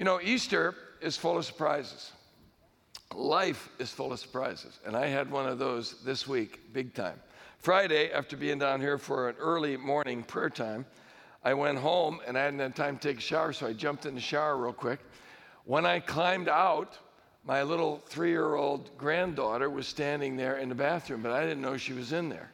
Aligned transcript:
You 0.00 0.04
know, 0.04 0.18
Easter 0.18 0.74
is 1.02 1.18
full 1.18 1.36
of 1.36 1.44
surprises. 1.44 2.12
Life 3.14 3.68
is 3.78 3.90
full 3.90 4.14
of 4.14 4.18
surprises. 4.18 4.80
And 4.86 4.96
I 4.96 5.08
had 5.08 5.30
one 5.30 5.46
of 5.46 5.58
those 5.58 6.02
this 6.02 6.26
week, 6.26 6.72
big 6.72 6.94
time. 6.94 7.20
Friday, 7.58 8.10
after 8.10 8.34
being 8.34 8.58
down 8.58 8.80
here 8.80 8.96
for 8.96 9.28
an 9.28 9.36
early 9.38 9.76
morning 9.76 10.22
prayer 10.22 10.48
time, 10.48 10.86
I 11.44 11.52
went 11.52 11.76
home 11.76 12.20
and 12.26 12.38
I 12.38 12.44
hadn't 12.44 12.60
had 12.60 12.74
time 12.74 12.96
to 12.96 13.08
take 13.08 13.18
a 13.18 13.20
shower, 13.20 13.52
so 13.52 13.66
I 13.66 13.74
jumped 13.74 14.06
in 14.06 14.14
the 14.14 14.22
shower 14.22 14.56
real 14.56 14.72
quick. 14.72 15.00
When 15.66 15.84
I 15.84 16.00
climbed 16.00 16.48
out, 16.48 16.96
my 17.44 17.62
little 17.62 17.98
three 18.06 18.30
year 18.30 18.54
old 18.54 18.96
granddaughter 18.96 19.68
was 19.68 19.86
standing 19.86 20.34
there 20.34 20.56
in 20.56 20.70
the 20.70 20.74
bathroom, 20.74 21.20
but 21.20 21.32
I 21.32 21.42
didn't 21.42 21.60
know 21.60 21.76
she 21.76 21.92
was 21.92 22.14
in 22.14 22.30
there. 22.30 22.50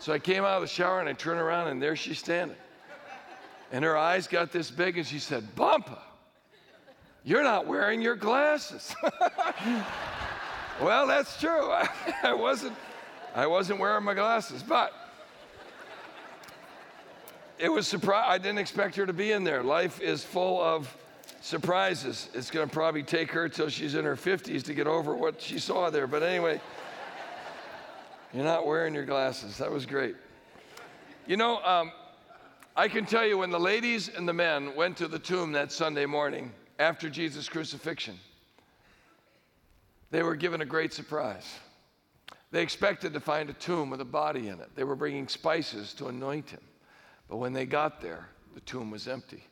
So 0.00 0.12
I 0.12 0.18
came 0.18 0.42
out 0.42 0.56
of 0.56 0.62
the 0.62 0.66
shower 0.66 0.98
and 0.98 1.08
I 1.08 1.12
turned 1.12 1.38
around 1.38 1.68
and 1.68 1.80
there 1.80 1.94
she's 1.94 2.18
standing. 2.18 2.56
And 3.70 3.84
her 3.84 3.96
eyes 3.96 4.26
got 4.26 4.50
this 4.50 4.72
big 4.72 4.98
and 4.98 5.06
she 5.06 5.20
said, 5.20 5.54
Bumpa, 5.54 5.98
you're 7.24 7.42
not 7.42 7.66
wearing 7.66 8.00
your 8.00 8.16
glasses. 8.16 8.94
well, 10.80 11.06
that's 11.06 11.38
true. 11.38 11.70
I, 11.70 11.88
I, 12.22 12.32
wasn't, 12.32 12.74
I 13.34 13.46
wasn't 13.46 13.78
wearing 13.78 14.04
my 14.04 14.14
glasses, 14.14 14.62
but 14.62 14.92
it 17.58 17.68
was 17.68 17.86
surprise. 17.86 18.24
I 18.26 18.38
didn't 18.38 18.58
expect 18.58 18.96
her 18.96 19.04
to 19.04 19.12
be 19.12 19.32
in 19.32 19.44
there. 19.44 19.62
Life 19.62 20.00
is 20.00 20.24
full 20.24 20.60
of 20.62 20.96
surprises. 21.42 22.30
It's 22.32 22.50
going 22.50 22.68
to 22.68 22.72
probably 22.72 23.02
take 23.02 23.30
her 23.32 23.48
till 23.48 23.68
she's 23.68 23.94
in 23.94 24.04
her 24.04 24.16
50s 24.16 24.62
to 24.64 24.74
get 24.74 24.86
over 24.86 25.14
what 25.14 25.40
she 25.40 25.58
saw 25.58 25.90
there. 25.90 26.06
But 26.06 26.22
anyway, 26.22 26.60
you're 28.32 28.44
not 28.44 28.66
wearing 28.66 28.94
your 28.94 29.04
glasses. 29.04 29.58
That 29.58 29.70
was 29.70 29.84
great. 29.84 30.16
You 31.26 31.36
know, 31.36 31.62
um, 31.62 31.92
I 32.76 32.88
can 32.88 33.04
tell 33.04 33.26
you 33.26 33.38
when 33.38 33.50
the 33.50 33.60
ladies 33.60 34.08
and 34.08 34.26
the 34.26 34.32
men 34.32 34.74
went 34.74 34.96
to 34.98 35.08
the 35.08 35.18
tomb 35.18 35.52
that 35.52 35.70
Sunday 35.70 36.06
morning, 36.06 36.52
after 36.80 37.10
Jesus' 37.10 37.48
crucifixion, 37.48 38.18
they 40.10 40.22
were 40.22 40.34
given 40.34 40.62
a 40.62 40.66
great 40.66 40.92
surprise. 40.92 41.58
They 42.50 42.62
expected 42.62 43.12
to 43.12 43.20
find 43.20 43.50
a 43.50 43.52
tomb 43.52 43.90
with 43.90 44.00
a 44.00 44.06
body 44.06 44.48
in 44.48 44.60
it. 44.60 44.74
They 44.74 44.82
were 44.82 44.96
bringing 44.96 45.28
spices 45.28 45.92
to 45.94 46.08
anoint 46.08 46.50
him. 46.50 46.62
But 47.28 47.36
when 47.36 47.52
they 47.52 47.66
got 47.66 48.00
there, 48.00 48.28
the 48.54 48.60
tomb 48.60 48.90
was 48.90 49.06
empty. 49.06 49.44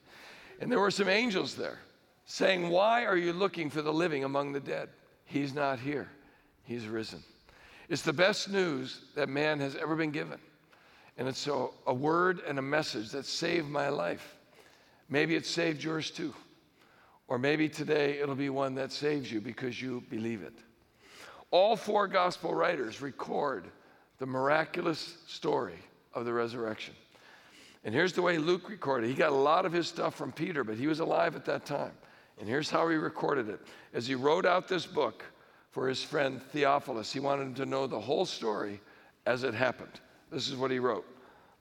And 0.59 0.73
there 0.73 0.81
were 0.81 0.91
some 0.91 1.09
angels 1.09 1.55
there 1.55 1.79
saying, 2.25 2.71
Why 2.71 3.05
are 3.05 3.17
you 3.17 3.33
looking 3.33 3.71
for 3.71 3.83
the 3.83 3.93
living 3.93 4.25
among 4.25 4.53
the 4.53 4.61
dead? 4.61 4.89
He's 5.27 5.55
not 5.55 5.79
here, 5.79 6.09
he's 6.65 6.87
risen. 6.87 7.23
It's 7.91 8.03
the 8.03 8.13
best 8.13 8.51
news 8.51 9.03
that 9.15 9.29
man 9.29 9.61
has 9.61 9.77
ever 9.77 9.95
been 9.95 10.11
given. 10.11 10.41
And 11.19 11.29
it's 11.29 11.47
a, 11.47 11.69
a 11.87 11.95
word 11.95 12.41
and 12.47 12.59
a 12.59 12.63
message 12.63 13.11
that 13.11 13.27
saved 13.27 13.69
my 13.69 13.91
life. 13.91 14.37
Maybe 15.09 15.37
it 15.37 15.47
saved 15.47 15.85
yours 15.85 16.11
too. 16.11 16.35
Or 17.29 17.39
maybe 17.39 17.69
today 17.69 18.19
it'll 18.19 18.35
be 18.35 18.51
one 18.51 18.75
that 18.77 18.91
saves 18.91 19.31
you 19.31 19.41
because 19.41 19.81
you 19.81 20.03
believe 20.09 20.43
it. 20.43 20.55
All 21.51 21.77
four 21.77 22.09
gospel 22.09 22.55
writers 22.55 23.01
record 23.01 23.67
the 24.19 24.27
miraculous 24.27 25.19
story 25.27 25.79
of 26.15 26.25
the 26.25 26.33
resurrection. 26.33 26.95
And 27.85 27.95
here's 27.95 28.13
the 28.13 28.23
way 28.23 28.39
Luke 28.39 28.69
recorded. 28.69 29.09
It. 29.09 29.13
He 29.13 29.19
got 29.19 29.31
a 29.31 29.37
lot 29.37 29.65
of 29.65 29.73
his 29.73 29.87
stuff 29.87 30.15
from 30.15 30.33
Peter, 30.33 30.65
but 30.65 30.77
he 30.77 30.87
was 30.87 31.01
alive 31.01 31.37
at 31.37 31.45
that 31.45 31.65
time. 31.65 31.93
And 32.39 32.49
here's 32.49 32.71
how 32.71 32.89
he 32.89 32.97
recorded 32.97 33.49
it. 33.49 33.61
As 33.95 34.07
he 34.07 34.15
wrote 34.15 34.47
out 34.47 34.69
this 34.69 34.87
book 34.87 35.25
for 35.71 35.89
his 35.89 36.03
friend 36.03 36.43
Theophilus, 36.43 37.13
he 37.13 37.21
wanted 37.21 37.43
him 37.43 37.55
to 37.55 37.67
know 37.67 37.87
the 37.87 38.01
whole 38.01 38.27
story 38.27 38.81
as 39.27 39.45
it 39.45 39.55
happened. 39.55 40.01
This 40.31 40.49
is 40.49 40.57
what 40.57 40.71
he 40.71 40.79
wrote 40.79 41.07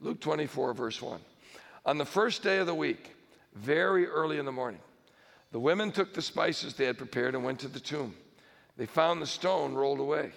Luke 0.02 0.20
24, 0.20 0.74
verse 0.74 1.02
1. 1.02 1.20
On 1.86 1.98
the 1.98 2.06
first 2.06 2.44
day 2.44 2.58
of 2.58 2.68
the 2.68 2.76
week, 2.76 3.16
very 3.56 4.06
early 4.06 4.38
in 4.38 4.46
the 4.46 4.52
morning, 4.52 4.82
the 5.52 5.60
women 5.60 5.92
took 5.92 6.14
the 6.14 6.22
spices 6.22 6.74
they 6.74 6.86
had 6.86 6.98
prepared 6.98 7.36
and 7.36 7.44
went 7.44 7.60
to 7.60 7.68
the 7.68 7.80
tomb. 7.80 8.16
They 8.76 8.86
found 8.86 9.22
the 9.22 9.28
stone 9.28 9.74
rolled 9.74 10.00
away 10.00 10.32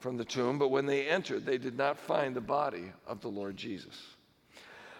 from 0.00 0.16
the 0.16 0.24
tomb, 0.24 0.58
but 0.58 0.68
when 0.68 0.86
they 0.86 1.06
entered, 1.06 1.44
they 1.44 1.58
did 1.58 1.76
not 1.76 1.98
find 1.98 2.34
the 2.34 2.40
body 2.40 2.92
of 3.06 3.20
the 3.20 3.28
Lord 3.28 3.56
Jesus. 3.56 4.00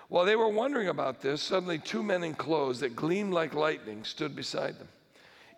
While 0.08 0.26
they 0.26 0.36
were 0.36 0.48
wondering 0.48 0.88
about 0.88 1.20
this, 1.20 1.40
suddenly 1.40 1.78
two 1.78 2.02
men 2.02 2.22
in 2.22 2.34
clothes 2.34 2.80
that 2.80 2.94
gleamed 2.94 3.32
like 3.32 3.54
lightning 3.54 4.04
stood 4.04 4.36
beside 4.36 4.78
them. 4.78 4.88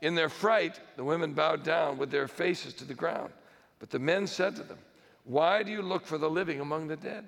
In 0.00 0.14
their 0.14 0.28
fright, 0.28 0.78
the 0.96 1.04
women 1.04 1.32
bowed 1.32 1.64
down 1.64 1.98
with 1.98 2.10
their 2.10 2.28
faces 2.28 2.74
to 2.74 2.84
the 2.84 2.94
ground. 2.94 3.32
But 3.80 3.90
the 3.90 3.98
men 3.98 4.26
said 4.26 4.54
to 4.56 4.62
them, 4.62 4.78
Why 5.24 5.62
do 5.62 5.72
you 5.72 5.82
look 5.82 6.06
for 6.06 6.18
the 6.18 6.30
living 6.30 6.60
among 6.60 6.86
the 6.86 6.96
dead? 6.96 7.24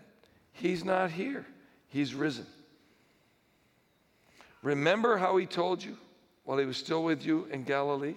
He's 0.52 0.84
not 0.84 1.10
here, 1.10 1.44
he's 1.88 2.14
risen. 2.14 2.46
Remember 4.62 5.16
how 5.16 5.36
he 5.36 5.46
told 5.46 5.82
you 5.82 5.96
while 6.46 6.56
he 6.56 6.64
was 6.64 6.78
still 6.78 7.04
with 7.04 7.26
you 7.26 7.46
in 7.52 7.64
Galilee? 7.64 8.14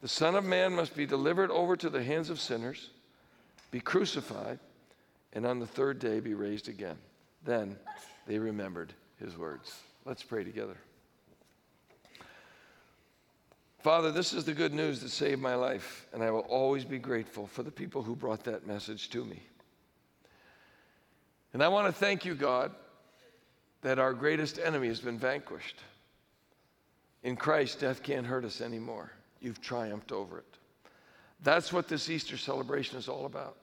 The 0.00 0.08
Son 0.08 0.36
of 0.36 0.44
Man 0.44 0.72
must 0.72 0.94
be 0.94 1.06
delivered 1.06 1.50
over 1.50 1.76
to 1.76 1.90
the 1.90 2.04
hands 2.04 2.30
of 2.30 2.38
sinners, 2.38 2.90
be 3.72 3.80
crucified, 3.80 4.60
and 5.32 5.44
on 5.44 5.58
the 5.58 5.66
third 5.66 5.98
day 5.98 6.20
be 6.20 6.34
raised 6.34 6.68
again. 6.68 6.96
Then 7.44 7.76
they 8.26 8.38
remembered 8.38 8.92
his 9.18 9.36
words. 9.36 9.74
Let's 10.04 10.22
pray 10.22 10.44
together. 10.44 10.76
Father, 13.80 14.12
this 14.12 14.32
is 14.32 14.44
the 14.44 14.54
good 14.54 14.74
news 14.74 15.00
that 15.00 15.10
saved 15.10 15.40
my 15.40 15.54
life, 15.54 16.06
and 16.12 16.22
I 16.22 16.30
will 16.30 16.40
always 16.40 16.84
be 16.84 16.98
grateful 16.98 17.46
for 17.46 17.62
the 17.62 17.70
people 17.70 18.02
who 18.02 18.14
brought 18.14 18.44
that 18.44 18.66
message 18.66 19.08
to 19.10 19.24
me. 19.24 19.42
And 21.52 21.62
I 21.62 21.68
want 21.68 21.86
to 21.86 21.92
thank 21.92 22.24
you, 22.24 22.34
God, 22.34 22.72
that 23.82 23.98
our 23.98 24.12
greatest 24.12 24.58
enemy 24.58 24.88
has 24.88 25.00
been 25.00 25.18
vanquished. 25.18 25.76
In 27.28 27.36
Christ, 27.36 27.80
death 27.80 28.02
can't 28.02 28.24
hurt 28.24 28.46
us 28.46 28.62
anymore. 28.62 29.12
You've 29.42 29.60
triumphed 29.60 30.12
over 30.12 30.38
it. 30.38 30.58
That's 31.42 31.74
what 31.74 31.86
this 31.86 32.08
Easter 32.08 32.38
celebration 32.38 32.96
is 32.96 33.06
all 33.06 33.26
about. 33.26 33.58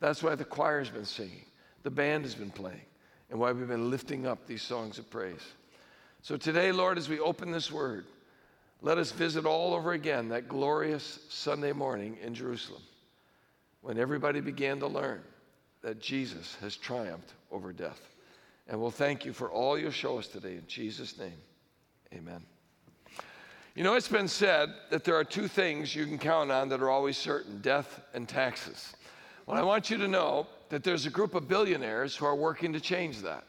That's 0.00 0.24
why 0.24 0.34
the 0.34 0.44
choir's 0.44 0.90
been 0.90 1.04
singing, 1.04 1.44
the 1.84 1.90
band 1.90 2.24
has 2.24 2.34
been 2.34 2.50
playing, 2.50 2.84
and 3.30 3.38
why 3.38 3.52
we've 3.52 3.68
been 3.68 3.92
lifting 3.92 4.26
up 4.26 4.48
these 4.48 4.62
songs 4.62 4.98
of 4.98 5.08
praise. 5.08 5.52
So 6.20 6.36
today, 6.36 6.72
Lord, 6.72 6.98
as 6.98 7.08
we 7.08 7.20
open 7.20 7.52
this 7.52 7.70
word, 7.70 8.06
let 8.82 8.98
us 8.98 9.12
visit 9.12 9.46
all 9.46 9.72
over 9.72 9.92
again 9.92 10.30
that 10.30 10.48
glorious 10.48 11.20
Sunday 11.28 11.72
morning 11.72 12.18
in 12.20 12.34
Jerusalem 12.34 12.82
when 13.82 14.00
everybody 14.00 14.40
began 14.40 14.80
to 14.80 14.88
learn 14.88 15.22
that 15.82 16.00
Jesus 16.00 16.56
has 16.60 16.76
triumphed 16.76 17.34
over 17.52 17.72
death. 17.72 18.00
And 18.66 18.80
we'll 18.80 18.90
thank 18.90 19.24
you 19.24 19.32
for 19.32 19.48
all 19.48 19.78
you'll 19.78 19.92
show 19.92 20.18
us 20.18 20.26
today. 20.26 20.54
In 20.54 20.66
Jesus' 20.66 21.16
name, 21.16 21.38
amen. 22.12 22.42
You 23.76 23.82
know, 23.82 23.92
it's 23.92 24.08
been 24.08 24.26
said 24.26 24.72
that 24.88 25.04
there 25.04 25.16
are 25.16 25.24
two 25.24 25.48
things 25.48 25.94
you 25.94 26.06
can 26.06 26.16
count 26.16 26.50
on 26.50 26.70
that 26.70 26.80
are 26.80 26.88
always 26.88 27.18
certain 27.18 27.60
death 27.60 28.00
and 28.14 28.26
taxes. 28.26 28.94
Well, 29.44 29.58
I 29.58 29.62
want 29.62 29.90
you 29.90 29.98
to 29.98 30.08
know 30.08 30.46
that 30.70 30.82
there's 30.82 31.04
a 31.04 31.10
group 31.10 31.34
of 31.34 31.46
billionaires 31.46 32.16
who 32.16 32.24
are 32.24 32.34
working 32.34 32.72
to 32.72 32.80
change 32.80 33.20
that. 33.20 33.44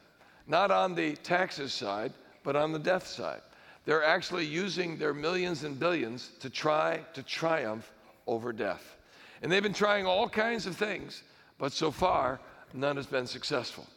Not 0.45 0.69
on 0.69 0.95
the 0.95 1.15
taxes 1.15 1.71
side, 1.71 2.11
but 2.43 2.57
on 2.57 2.73
the 2.73 2.79
death 2.79 3.07
side. 3.07 3.39
They're 3.85 4.03
actually 4.03 4.45
using 4.45 4.97
their 4.97 5.13
millions 5.13 5.63
and 5.63 5.79
billions 5.79 6.31
to 6.41 6.49
try 6.49 6.99
to 7.13 7.23
triumph 7.23 7.89
over 8.27 8.51
death. 8.51 8.97
And 9.41 9.49
they've 9.49 9.63
been 9.63 9.71
trying 9.71 10.05
all 10.05 10.27
kinds 10.27 10.65
of 10.65 10.75
things, 10.75 11.23
but 11.57 11.71
so 11.71 11.89
far, 11.89 12.41
none 12.73 12.97
has 12.97 13.07
been 13.07 13.27
successful. 13.27 13.87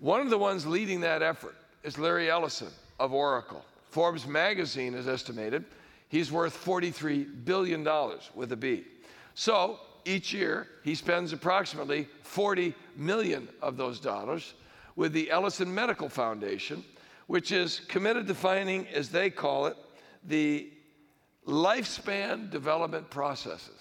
One 0.00 0.22
of 0.22 0.30
the 0.30 0.38
ones 0.38 0.66
leading 0.66 1.02
that 1.02 1.22
effort 1.22 1.54
is 1.84 1.98
Larry 1.98 2.28
Ellison 2.28 2.72
of 2.98 3.12
Oracle. 3.12 3.64
Forbes 3.90 4.26
magazine 4.26 4.92
has 4.94 5.08
estimated 5.08 5.64
he's 6.08 6.32
worth 6.32 6.64
$43 6.64 7.44
billion 7.44 7.86
with 8.34 8.52
a 8.52 8.56
B. 8.56 8.84
So 9.34 9.78
each 10.04 10.32
year, 10.32 10.66
he 10.84 10.94
spends 10.94 11.32
approximately 11.32 12.08
40 12.22 12.74
million 12.96 13.48
of 13.60 13.76
those 13.76 14.00
dollars 14.00 14.54
with 14.96 15.12
the 15.12 15.30
Ellison 15.30 15.74
Medical 15.74 16.08
Foundation 16.08 16.82
which 17.28 17.52
is 17.52 17.80
committed 17.88 18.26
to 18.26 18.34
finding, 18.34 18.88
as 18.88 19.10
they 19.10 19.30
call 19.30 19.66
it, 19.66 19.76
the 20.24 20.68
lifespan 21.46 22.50
development 22.50 23.08
processes. 23.10 23.80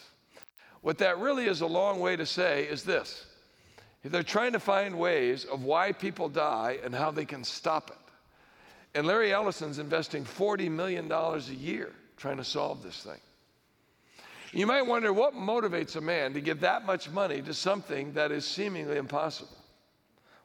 What 0.82 1.00
that 1.00 1.18
really 1.18 1.48
is 1.48 1.62
a 1.62 1.66
long 1.66 2.00
way 2.00 2.16
to 2.16 2.26
say 2.26 2.66
is 2.66 2.84
this 2.84 3.26
they're 4.04 4.24
trying 4.24 4.54
to 4.54 4.60
find 4.60 4.98
ways 4.98 5.44
of 5.44 5.64
why 5.64 5.92
people 5.92 6.30
die 6.30 6.78
and 6.84 6.96
how 6.96 7.12
they 7.12 7.26
can 7.26 7.44
stop 7.44 7.90
it. 7.90 8.07
And 8.98 9.06
Larry 9.06 9.32
Ellison's 9.32 9.78
investing 9.78 10.26
$40 10.26 10.72
million 10.72 11.12
a 11.12 11.40
year 11.54 11.92
trying 12.18 12.38
to 12.38 12.44
solve 12.44 12.82
this 12.82 13.04
thing. 13.04 13.20
You 14.52 14.66
might 14.66 14.88
wonder 14.88 15.14
what 15.14 15.36
motivates 15.36 15.96
a 15.96 16.02
man 16.02 16.34
to 16.34 16.42
give 16.42 16.62
that 16.62 16.84
much 16.84 17.08
money 17.12 17.44
to 17.44 17.54
something 17.54 18.14
that 18.14 18.32
is 18.32 18.44
seemingly 18.44 18.98
impossible. 18.98 19.56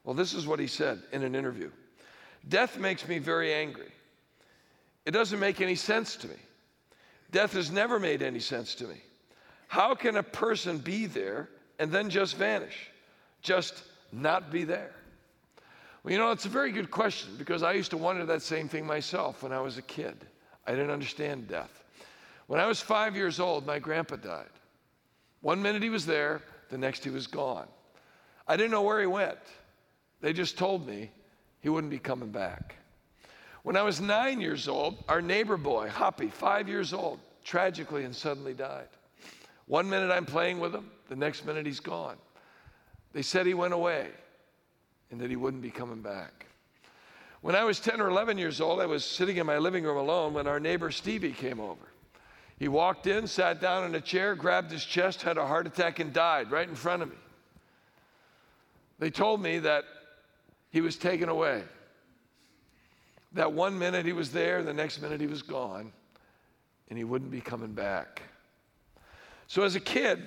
Well, 0.03 0.13
this 0.13 0.35
is 0.35 0.45
what 0.45 0.59
he 0.59 0.67
said 0.67 1.01
in 1.11 1.23
an 1.23 1.33
interview. 1.33 1.71
Death 2.47 2.77
makes 2.77 3.07
me 3.07 3.17
very 3.17 3.51
angry. 3.51 3.91
It 5.07 5.11
doesn't 5.11 5.39
make 5.39 5.59
any 5.59 5.73
sense 5.73 6.15
to 6.17 6.27
me. 6.27 6.37
Death 7.31 7.53
has 7.53 7.71
never 7.71 7.99
made 7.99 8.21
any 8.21 8.39
sense 8.39 8.75
to 8.75 8.83
me. 8.83 9.01
How 9.67 9.95
can 9.95 10.17
a 10.17 10.21
person 10.21 10.77
be 10.77 11.07
there 11.07 11.49
and 11.79 11.91
then 11.91 12.07
just 12.07 12.37
vanish? 12.37 12.91
Just 13.41 13.81
not 14.11 14.51
be 14.51 14.63
there? 14.63 14.91
Well, 16.03 16.11
you 16.11 16.17
know, 16.17 16.31
it's 16.31 16.45
a 16.45 16.49
very 16.49 16.71
good 16.71 16.91
question 16.91 17.35
because 17.37 17.63
I 17.63 17.73
used 17.73 17.91
to 17.91 17.97
wonder 17.97 18.25
that 18.25 18.41
same 18.41 18.67
thing 18.67 18.85
myself 18.85 19.41
when 19.41 19.53
I 19.53 19.61
was 19.61 19.77
a 19.77 19.81
kid. 19.81 20.17
I 20.67 20.71
didn't 20.71 20.91
understand 20.91 21.47
death. 21.47 21.83
When 22.47 22.59
I 22.59 22.65
was 22.65 22.81
five 22.81 23.15
years 23.15 23.39
old, 23.39 23.65
my 23.65 23.79
grandpa 23.79 24.17
died. 24.17 24.49
One 25.41 25.61
minute 25.61 25.81
he 25.81 25.89
was 25.89 26.05
there, 26.05 26.41
the 26.69 26.77
next 26.77 27.05
he 27.05 27.09
was 27.09 27.25
gone. 27.25 27.67
I 28.47 28.57
didn't 28.57 28.71
know 28.71 28.81
where 28.81 28.99
he 28.99 29.05
went. 29.05 29.37
They 30.19 30.33
just 30.33 30.57
told 30.57 30.85
me 30.85 31.09
he 31.61 31.69
wouldn't 31.69 31.91
be 31.91 31.99
coming 31.99 32.31
back. 32.31 32.75
When 33.63 33.77
I 33.77 33.83
was 33.83 34.01
nine 34.01 34.41
years 34.41 34.67
old, 34.67 35.01
our 35.07 35.21
neighbor 35.21 35.55
boy, 35.55 35.87
Hoppy, 35.87 36.27
five 36.27 36.67
years 36.67 36.91
old, 36.91 37.19
tragically 37.45 38.03
and 38.03 38.13
suddenly 38.13 38.53
died. 38.53 38.89
One 39.67 39.89
minute 39.89 40.11
I'm 40.11 40.25
playing 40.25 40.59
with 40.59 40.75
him, 40.75 40.91
the 41.07 41.15
next 41.15 41.45
minute 41.45 41.65
he's 41.65 41.79
gone. 41.79 42.17
They 43.13 43.21
said 43.21 43.45
he 43.45 43.53
went 43.53 43.73
away 43.73 44.09
and 45.13 45.21
that 45.21 45.29
he 45.29 45.35
wouldn't 45.35 45.61
be 45.61 45.69
coming 45.69 46.01
back. 46.01 46.47
When 47.41 47.55
I 47.55 47.63
was 47.63 47.79
10 47.79 48.01
or 48.01 48.09
11 48.09 48.39
years 48.39 48.59
old, 48.59 48.79
I 48.79 48.87
was 48.87 49.05
sitting 49.05 49.37
in 49.37 49.45
my 49.45 49.59
living 49.59 49.83
room 49.83 49.97
alone 49.97 50.33
when 50.33 50.47
our 50.47 50.59
neighbor 50.59 50.89
Stevie 50.89 51.33
came 51.33 51.59
over. 51.59 51.85
He 52.57 52.67
walked 52.67 53.05
in, 53.05 53.27
sat 53.27 53.61
down 53.61 53.85
in 53.85 53.93
a 53.93 54.01
chair, 54.01 54.33
grabbed 54.33 54.71
his 54.71 54.83
chest, 54.83 55.21
had 55.21 55.37
a 55.37 55.45
heart 55.45 55.67
attack, 55.67 55.99
and 55.99 56.11
died 56.11 56.49
right 56.49 56.67
in 56.67 56.73
front 56.73 57.03
of 57.03 57.09
me. 57.09 57.15
They 58.97 59.11
told 59.11 59.39
me 59.39 59.59
that 59.59 59.83
he 60.71 60.81
was 60.81 60.95
taken 60.95 61.29
away. 61.29 61.61
That 63.33 63.53
one 63.53 63.77
minute 63.77 64.07
he 64.07 64.13
was 64.13 64.31
there, 64.31 64.63
the 64.63 64.73
next 64.73 64.99
minute 64.99 65.21
he 65.21 65.27
was 65.27 65.43
gone, 65.43 65.91
and 66.89 66.97
he 66.97 67.03
wouldn't 67.03 67.29
be 67.29 67.41
coming 67.41 67.73
back. 67.73 68.23
So 69.45 69.61
as 69.61 69.75
a 69.75 69.79
kid, 69.79 70.23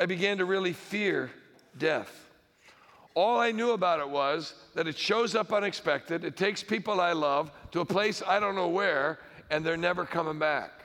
I 0.00 0.06
began 0.06 0.38
to 0.38 0.46
really 0.46 0.72
fear 0.72 1.30
death. 1.76 2.25
All 3.16 3.40
I 3.40 3.50
knew 3.50 3.70
about 3.70 3.98
it 3.98 4.08
was 4.08 4.52
that 4.74 4.86
it 4.86 4.96
shows 4.96 5.34
up 5.34 5.50
unexpected, 5.50 6.22
it 6.22 6.36
takes 6.36 6.62
people 6.62 7.00
I 7.00 7.12
love 7.12 7.50
to 7.72 7.80
a 7.80 7.84
place 7.84 8.22
I 8.24 8.38
don't 8.38 8.54
know 8.54 8.68
where, 8.68 9.18
and 9.50 9.64
they're 9.64 9.78
never 9.78 10.04
coming 10.04 10.38
back. 10.38 10.84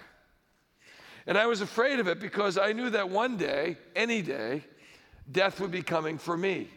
And 1.27 1.37
I 1.37 1.45
was 1.45 1.59
afraid 1.59 1.99
of 1.99 2.07
it 2.07 2.21
because 2.21 2.57
I 2.57 2.71
knew 2.71 2.89
that 2.91 3.09
one 3.09 3.35
day, 3.35 3.75
any 3.97 4.21
day, 4.21 4.63
death 5.33 5.59
would 5.59 5.71
be 5.71 5.81
coming 5.81 6.17
for 6.17 6.37
me. 6.37 6.69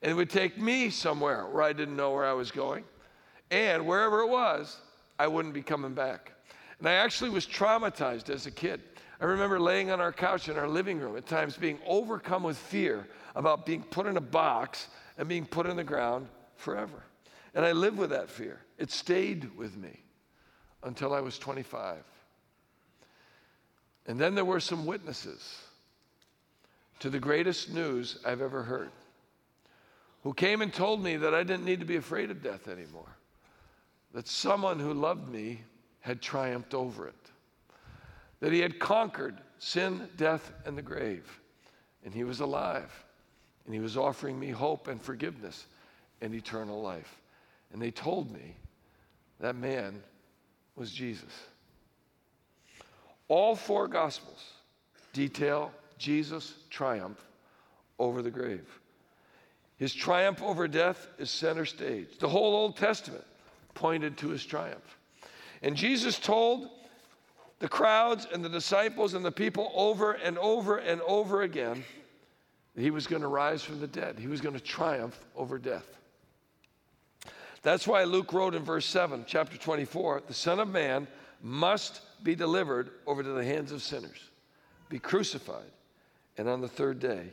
And 0.00 0.12
it 0.12 0.14
would 0.14 0.30
take 0.30 0.58
me 0.58 0.90
somewhere 0.90 1.44
where 1.48 1.64
I 1.64 1.72
didn't 1.72 1.96
know 1.96 2.12
where 2.12 2.24
I 2.24 2.32
was 2.32 2.52
going. 2.52 2.84
And 3.50 3.86
wherever 3.86 4.20
it 4.20 4.28
was, 4.28 4.78
I 5.18 5.26
wouldn't 5.26 5.54
be 5.54 5.62
coming 5.62 5.92
back. 5.92 6.30
And 6.78 6.88
I 6.88 6.92
actually 6.92 7.30
was 7.30 7.46
traumatized 7.46 8.30
as 8.30 8.46
a 8.46 8.50
kid. 8.50 8.80
I 9.20 9.26
remember 9.26 9.60
laying 9.60 9.90
on 9.90 10.00
our 10.00 10.12
couch 10.12 10.48
in 10.48 10.56
our 10.56 10.68
living 10.68 10.98
room 10.98 11.16
at 11.16 11.26
times 11.26 11.56
being 11.56 11.78
overcome 11.86 12.42
with 12.42 12.56
fear 12.56 13.06
about 13.36 13.66
being 13.66 13.82
put 13.82 14.06
in 14.06 14.16
a 14.16 14.20
box 14.20 14.88
and 15.18 15.28
being 15.28 15.44
put 15.44 15.66
in 15.66 15.76
the 15.76 15.84
ground 15.84 16.26
forever. 16.56 17.02
And 17.54 17.64
I 17.64 17.72
lived 17.72 17.98
with 17.98 18.10
that 18.10 18.30
fear. 18.30 18.60
It 18.78 18.90
stayed 18.90 19.56
with 19.56 19.76
me 19.76 20.00
until 20.82 21.12
I 21.12 21.20
was 21.20 21.38
25. 21.38 21.98
And 24.06 24.18
then 24.18 24.34
there 24.34 24.44
were 24.44 24.60
some 24.60 24.86
witnesses 24.86 25.58
to 27.00 27.10
the 27.10 27.18
greatest 27.18 27.70
news 27.72 28.18
I've 28.24 28.40
ever 28.40 28.62
heard 28.62 28.90
who 30.22 30.34
came 30.34 30.62
and 30.62 30.72
told 30.72 31.02
me 31.02 31.16
that 31.16 31.34
I 31.34 31.42
didn't 31.42 31.64
need 31.64 31.80
to 31.80 31.86
be 31.86 31.96
afraid 31.96 32.30
of 32.30 32.42
death 32.42 32.68
anymore, 32.68 33.16
that 34.12 34.28
someone 34.28 34.78
who 34.78 34.92
loved 34.92 35.28
me 35.28 35.62
had 36.00 36.20
triumphed 36.20 36.74
over 36.74 37.08
it, 37.08 37.29
that 38.40 38.52
he 38.52 38.60
had 38.60 38.78
conquered 38.78 39.38
sin, 39.58 40.08
death, 40.16 40.52
and 40.64 40.76
the 40.76 40.82
grave, 40.82 41.40
and 42.04 42.12
he 42.12 42.24
was 42.24 42.40
alive 42.40 42.90
and 43.70 43.74
he 43.76 43.80
was 43.80 43.96
offering 43.96 44.36
me 44.36 44.50
hope 44.50 44.88
and 44.88 45.00
forgiveness 45.00 45.66
and 46.20 46.34
eternal 46.34 46.82
life. 46.82 47.20
And 47.72 47.80
they 47.80 47.92
told 47.92 48.32
me 48.32 48.56
that 49.38 49.54
man 49.54 50.02
was 50.74 50.90
Jesus. 50.90 51.30
All 53.28 53.54
four 53.54 53.86
Gospels 53.86 54.42
detail 55.12 55.70
Jesus' 55.98 56.54
triumph 56.68 57.24
over 58.00 58.22
the 58.22 58.30
grave. 58.30 58.66
His 59.76 59.94
triumph 59.94 60.42
over 60.42 60.66
death 60.66 61.06
is 61.18 61.30
center 61.30 61.64
stage. 61.64 62.18
The 62.18 62.28
whole 62.28 62.54
Old 62.54 62.76
Testament 62.76 63.24
pointed 63.74 64.16
to 64.18 64.30
his 64.30 64.44
triumph. 64.44 64.98
And 65.62 65.76
Jesus 65.76 66.18
told 66.18 66.68
the 67.60 67.68
crowds 67.68 68.26
and 68.32 68.44
the 68.44 68.48
disciples 68.48 69.14
and 69.14 69.24
the 69.24 69.30
people 69.30 69.70
over 69.74 70.12
and 70.12 70.36
over 70.38 70.78
and 70.78 71.00
over 71.02 71.42
again 71.42 71.84
he 72.76 72.90
was 72.90 73.06
going 73.06 73.22
to 73.22 73.28
rise 73.28 73.62
from 73.62 73.80
the 73.80 73.86
dead, 73.86 74.18
he 74.18 74.26
was 74.26 74.40
going 74.40 74.54
to 74.54 74.60
triumph 74.60 75.18
over 75.36 75.58
death. 75.58 75.86
That's 77.62 77.86
why 77.86 78.04
Luke 78.04 78.32
wrote 78.32 78.54
in 78.54 78.62
verse 78.62 78.86
7, 78.86 79.24
chapter 79.26 79.58
24, 79.58 80.22
the 80.26 80.34
Son 80.34 80.60
of 80.60 80.68
Man 80.68 81.06
must 81.42 82.00
be 82.24 82.34
delivered 82.34 82.90
over 83.06 83.22
to 83.22 83.28
the 83.30 83.44
hands 83.44 83.72
of 83.72 83.82
sinners, 83.82 84.30
be 84.88 84.98
crucified, 84.98 85.70
and 86.38 86.48
on 86.48 86.60
the 86.60 86.68
third 86.68 87.00
day 87.00 87.24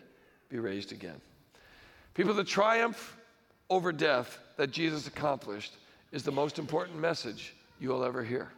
be 0.50 0.60
raised 0.60 0.92
again. 0.92 1.22
People, 2.14 2.34
the 2.34 2.44
triumph 2.44 3.16
over 3.70 3.92
death 3.92 4.40
that 4.58 4.72
Jesus 4.72 5.08
accomplished 5.08 5.74
is 6.12 6.24
the 6.24 6.32
most 6.32 6.60
important 6.60 7.00
message 7.00 7.56
you 7.80 7.90
will 7.90 8.04
ever 8.04 8.24
hear. 8.24 8.50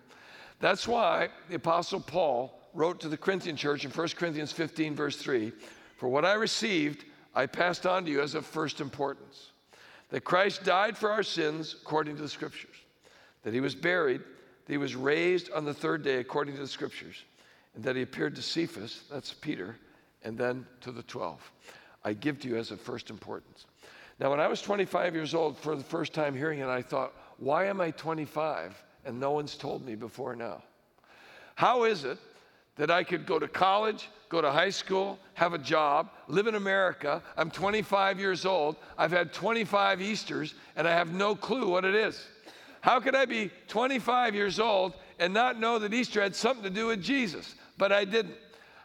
That's 0.60 0.88
why 0.88 1.30
the 1.48 1.56
Apostle 1.56 2.00
Paul 2.00 2.60
wrote 2.74 3.00
to 3.02 3.10
the 3.10 3.18
Corinthian 3.18 3.56
church 3.56 3.86
in 3.86 3.92
1 3.92 4.08
Corinthians 4.10 4.52
15, 4.52 4.96
verse 4.96 5.18
3 5.18 5.52
for 6.00 6.08
what 6.08 6.24
I 6.24 6.34
received, 6.36 7.04
I 7.36 7.46
passed 7.46 7.86
on 7.86 8.06
to 8.06 8.12
you 8.12 8.22
as 8.22 8.34
of 8.34 8.46
first 8.46 8.80
importance 8.80 9.52
that 10.12 10.24
Christ 10.24 10.64
died 10.64 10.98
for 10.98 11.12
our 11.12 11.24
sins 11.24 11.76
according 11.82 12.16
to 12.16 12.22
the 12.22 12.30
Scriptures, 12.30 12.76
that 13.44 13.54
he 13.54 13.60
was 13.60 13.76
buried, 13.76 14.22
that 14.22 14.74
he 14.74 14.78
was 14.78 14.96
raised 14.96 15.52
on 15.52 15.66
the 15.66 15.74
third 15.74 16.02
day 16.02 16.20
according 16.20 16.56
to 16.56 16.62
the 16.62 16.68
Scriptures, 16.68 17.26
and 17.76 17.84
that 17.84 17.98
he 17.98 18.02
appeared 18.02 18.34
to 18.38 18.42
Cephas, 18.42 19.04
that's 19.12 19.34
Peter, 19.34 19.76
and 20.24 20.38
then 20.38 20.66
to 20.80 20.94
the 20.94 21.04
12. 21.04 21.52
I 22.06 22.14
give 22.14 22.40
to 22.40 22.48
you 22.48 22.56
as 22.56 22.72
of 22.72 22.80
first 22.80 23.10
importance. 23.10 23.66
Now, 24.20 24.32
when 24.32 24.40
I 24.40 24.48
was 24.48 24.62
25 24.62 25.16
years 25.16 25.36
old, 25.36 25.58
for 25.58 25.76
the 25.76 25.84
first 25.84 26.14
time 26.14 26.34
hearing 26.34 26.60
it, 26.60 26.68
I 26.68 26.82
thought, 26.82 27.14
why 27.38 27.66
am 27.66 27.82
I 27.82 27.92
25 27.92 28.82
and 29.06 29.20
no 29.20 29.32
one's 29.32 29.56
told 29.56 29.86
me 29.86 29.96
before 29.96 30.36
now? 30.36 30.64
How 31.56 31.84
is 31.84 32.04
it 32.06 32.18
that 32.80 32.90
I 32.90 33.04
could 33.04 33.26
go 33.26 33.38
to 33.38 33.48
college, 33.48 34.10
go 34.30 34.42
to 34.42 34.50
high 34.50 34.70
school, 34.70 35.20
have 35.34 35.54
a 35.54 35.58
job, 35.58 36.12
live 36.30 36.48
in 36.48 36.56
America. 36.56 37.22
I'm 37.36 37.52
25 37.52 38.18
years 38.20 38.46
old. 38.46 38.78
I've 38.98 39.12
had 39.12 39.34
25 39.34 40.02
Easters, 40.02 40.56
and 40.78 40.88
I 40.88 40.92
have 40.92 41.12
no 41.12 41.36
clue 41.36 41.68
what 41.68 41.84
it 41.84 41.94
is. 41.94 42.26
How 42.80 43.02
could 43.02 43.16
I 43.16 43.26
be 43.26 43.52
25 43.68 44.34
years 44.34 44.62
old 44.62 44.94
and 45.20 45.34
not 45.34 45.60
know 45.60 45.78
that 45.80 45.94
Easter 45.94 46.22
had 46.22 46.34
something 46.34 46.64
to 46.64 46.70
do 46.70 46.88
with 46.88 47.04
Jesus? 47.04 47.54
But 47.78 47.92
I 47.92 48.06
didn't. 48.06 48.36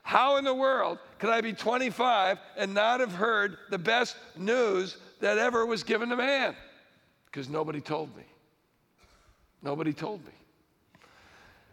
How 0.03 0.39
in 0.39 0.45
the 0.45 0.55
world 0.55 0.99
could 1.21 1.31
I 1.31 1.41
be 1.41 1.53
25 1.53 2.39
and 2.57 2.75
not 2.75 2.99
have 2.99 3.13
heard 3.13 3.59
the 3.71 3.79
best 3.79 4.17
news 4.37 4.97
that 5.21 5.39
ever 5.39 5.65
was 5.65 5.85
given 5.85 6.09
to 6.09 6.17
man? 6.17 6.57
Because 7.27 7.49
nobody 7.49 7.81
told 7.81 8.15
me. 8.17 8.25
Nobody 9.65 9.93
told 9.93 10.25
me. 10.25 10.33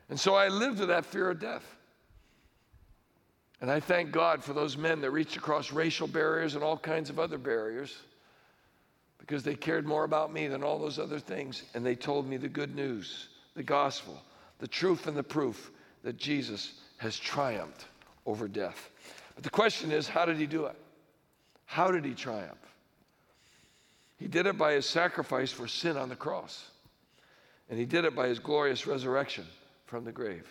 And 0.09 0.19
so 0.19 0.33
I 0.33 0.47
lived 0.47 0.79
with 0.79 0.89
that 0.89 1.05
fear 1.05 1.29
of 1.29 1.39
death. 1.39 1.63
And 3.59 3.69
I 3.69 3.79
thank 3.79 4.11
God 4.11 4.43
for 4.43 4.53
those 4.53 4.75
men 4.75 5.01
that 5.01 5.11
reached 5.11 5.35
across 5.35 5.71
racial 5.71 6.07
barriers 6.07 6.55
and 6.55 6.63
all 6.63 6.77
kinds 6.77 7.09
of 7.09 7.19
other 7.19 7.37
barriers 7.37 7.95
because 9.19 9.43
they 9.43 9.53
cared 9.53 9.85
more 9.85 10.03
about 10.03 10.33
me 10.33 10.47
than 10.47 10.63
all 10.63 10.79
those 10.79 10.97
other 10.97 11.19
things. 11.19 11.63
And 11.75 11.85
they 11.85 11.95
told 11.95 12.27
me 12.27 12.37
the 12.37 12.49
good 12.49 12.75
news, 12.75 13.27
the 13.53 13.61
gospel, 13.61 14.19
the 14.57 14.67
truth 14.67 15.05
and 15.05 15.15
the 15.15 15.21
proof 15.21 15.69
that 16.03 16.17
Jesus 16.17 16.73
has 16.97 17.19
triumphed 17.19 17.85
over 18.25 18.47
death. 18.47 18.89
But 19.35 19.43
the 19.43 19.49
question 19.49 19.91
is, 19.91 20.07
how 20.07 20.25
did 20.25 20.37
he 20.37 20.47
do 20.47 20.65
it? 20.65 20.75
How 21.65 21.91
did 21.91 22.03
he 22.03 22.13
triumph? 22.13 22.57
He 24.17 24.27
did 24.27 24.45
it 24.45 24.57
by 24.57 24.73
his 24.73 24.85
sacrifice 24.85 25.51
for 25.51 25.67
sin 25.67 25.97
on 25.97 26.09
the 26.09 26.15
cross, 26.15 26.70
and 27.71 27.79
he 27.79 27.85
did 27.85 28.03
it 28.03 28.13
by 28.13 28.27
his 28.27 28.37
glorious 28.37 28.85
resurrection 28.85 29.45
from 29.85 30.03
the 30.03 30.11
grave. 30.11 30.45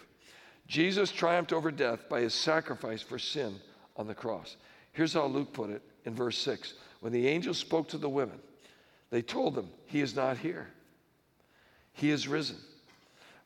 Jesus 0.66 1.12
triumphed 1.12 1.52
over 1.52 1.70
death 1.70 2.08
by 2.08 2.22
his 2.22 2.32
sacrifice 2.32 3.02
for 3.02 3.18
sin 3.18 3.56
on 3.96 4.06
the 4.06 4.14
cross. 4.14 4.56
Here's 4.92 5.12
how 5.12 5.26
Luke 5.26 5.52
put 5.52 5.68
it 5.68 5.82
in 6.06 6.14
verse 6.14 6.38
6 6.38 6.74
When 7.00 7.12
the 7.12 7.28
angels 7.28 7.58
spoke 7.58 7.88
to 7.88 7.98
the 7.98 8.08
women, 8.08 8.40
they 9.10 9.20
told 9.20 9.54
them, 9.54 9.68
He 9.86 10.00
is 10.00 10.16
not 10.16 10.38
here, 10.38 10.68
He 11.92 12.10
is 12.10 12.26
risen. 12.26 12.56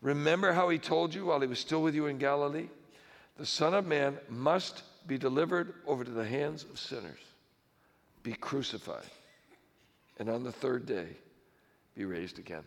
Remember 0.00 0.52
how 0.52 0.68
He 0.68 0.78
told 0.78 1.12
you 1.12 1.26
while 1.26 1.40
He 1.40 1.48
was 1.48 1.58
still 1.58 1.82
with 1.82 1.96
you 1.96 2.06
in 2.06 2.18
Galilee? 2.18 2.68
The 3.36 3.46
Son 3.46 3.74
of 3.74 3.86
Man 3.86 4.18
must 4.28 4.84
be 5.08 5.18
delivered 5.18 5.74
over 5.84 6.04
to 6.04 6.10
the 6.12 6.24
hands 6.24 6.62
of 6.62 6.78
sinners, 6.78 7.18
be 8.22 8.34
crucified, 8.34 9.10
and 10.20 10.28
on 10.28 10.44
the 10.44 10.52
third 10.52 10.86
day 10.86 11.08
be 11.96 12.04
raised 12.04 12.38
again. 12.38 12.62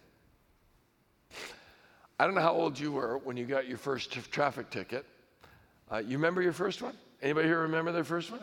I 2.19 2.25
don't 2.25 2.33
know 2.33 2.41
how 2.41 2.53
old 2.53 2.79
you 2.79 2.91
were 2.91 3.19
when 3.19 3.37
you 3.37 3.45
got 3.45 3.67
your 3.67 3.77
first 3.77 4.11
traffic 4.31 4.71
ticket. 4.71 5.05
Uh, 5.91 5.97
you 5.97 6.17
remember 6.17 6.41
your 6.41 6.53
first 6.53 6.81
one? 6.81 6.97
Anybody 7.21 7.47
here 7.47 7.61
remember 7.61 7.91
their 7.91 8.03
first 8.03 8.31
one? 8.31 8.41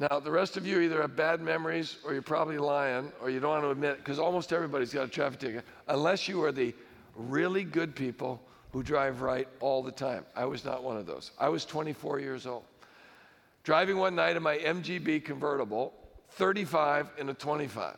Now, 0.00 0.18
the 0.20 0.30
rest 0.30 0.56
of 0.56 0.66
you 0.66 0.80
either 0.80 1.00
have 1.00 1.16
bad 1.16 1.40
memories 1.40 1.96
or 2.04 2.12
you're 2.12 2.22
probably 2.22 2.58
lying 2.58 3.12
or 3.22 3.30
you 3.30 3.40
don't 3.40 3.50
want 3.50 3.62
to 3.62 3.70
admit 3.70 3.92
it 3.92 3.98
because 3.98 4.18
almost 4.18 4.52
everybody's 4.52 4.92
got 4.92 5.04
a 5.04 5.08
traffic 5.08 5.38
ticket, 5.38 5.64
unless 5.88 6.28
you 6.28 6.42
are 6.42 6.52
the 6.52 6.74
really 7.14 7.62
good 7.62 7.94
people 7.94 8.42
who 8.72 8.82
drive 8.82 9.22
right 9.22 9.48
all 9.60 9.82
the 9.82 9.92
time. 9.92 10.26
I 10.34 10.44
was 10.44 10.64
not 10.64 10.82
one 10.82 10.96
of 10.96 11.06
those. 11.06 11.30
I 11.38 11.48
was 11.48 11.64
24 11.64 12.18
years 12.18 12.46
old. 12.46 12.64
Driving 13.62 13.96
one 13.96 14.14
night 14.16 14.36
in 14.36 14.42
my 14.42 14.58
MGB 14.58 15.24
convertible, 15.24 15.94
35 16.32 17.10
in 17.16 17.28
a 17.28 17.34
25. 17.34 17.96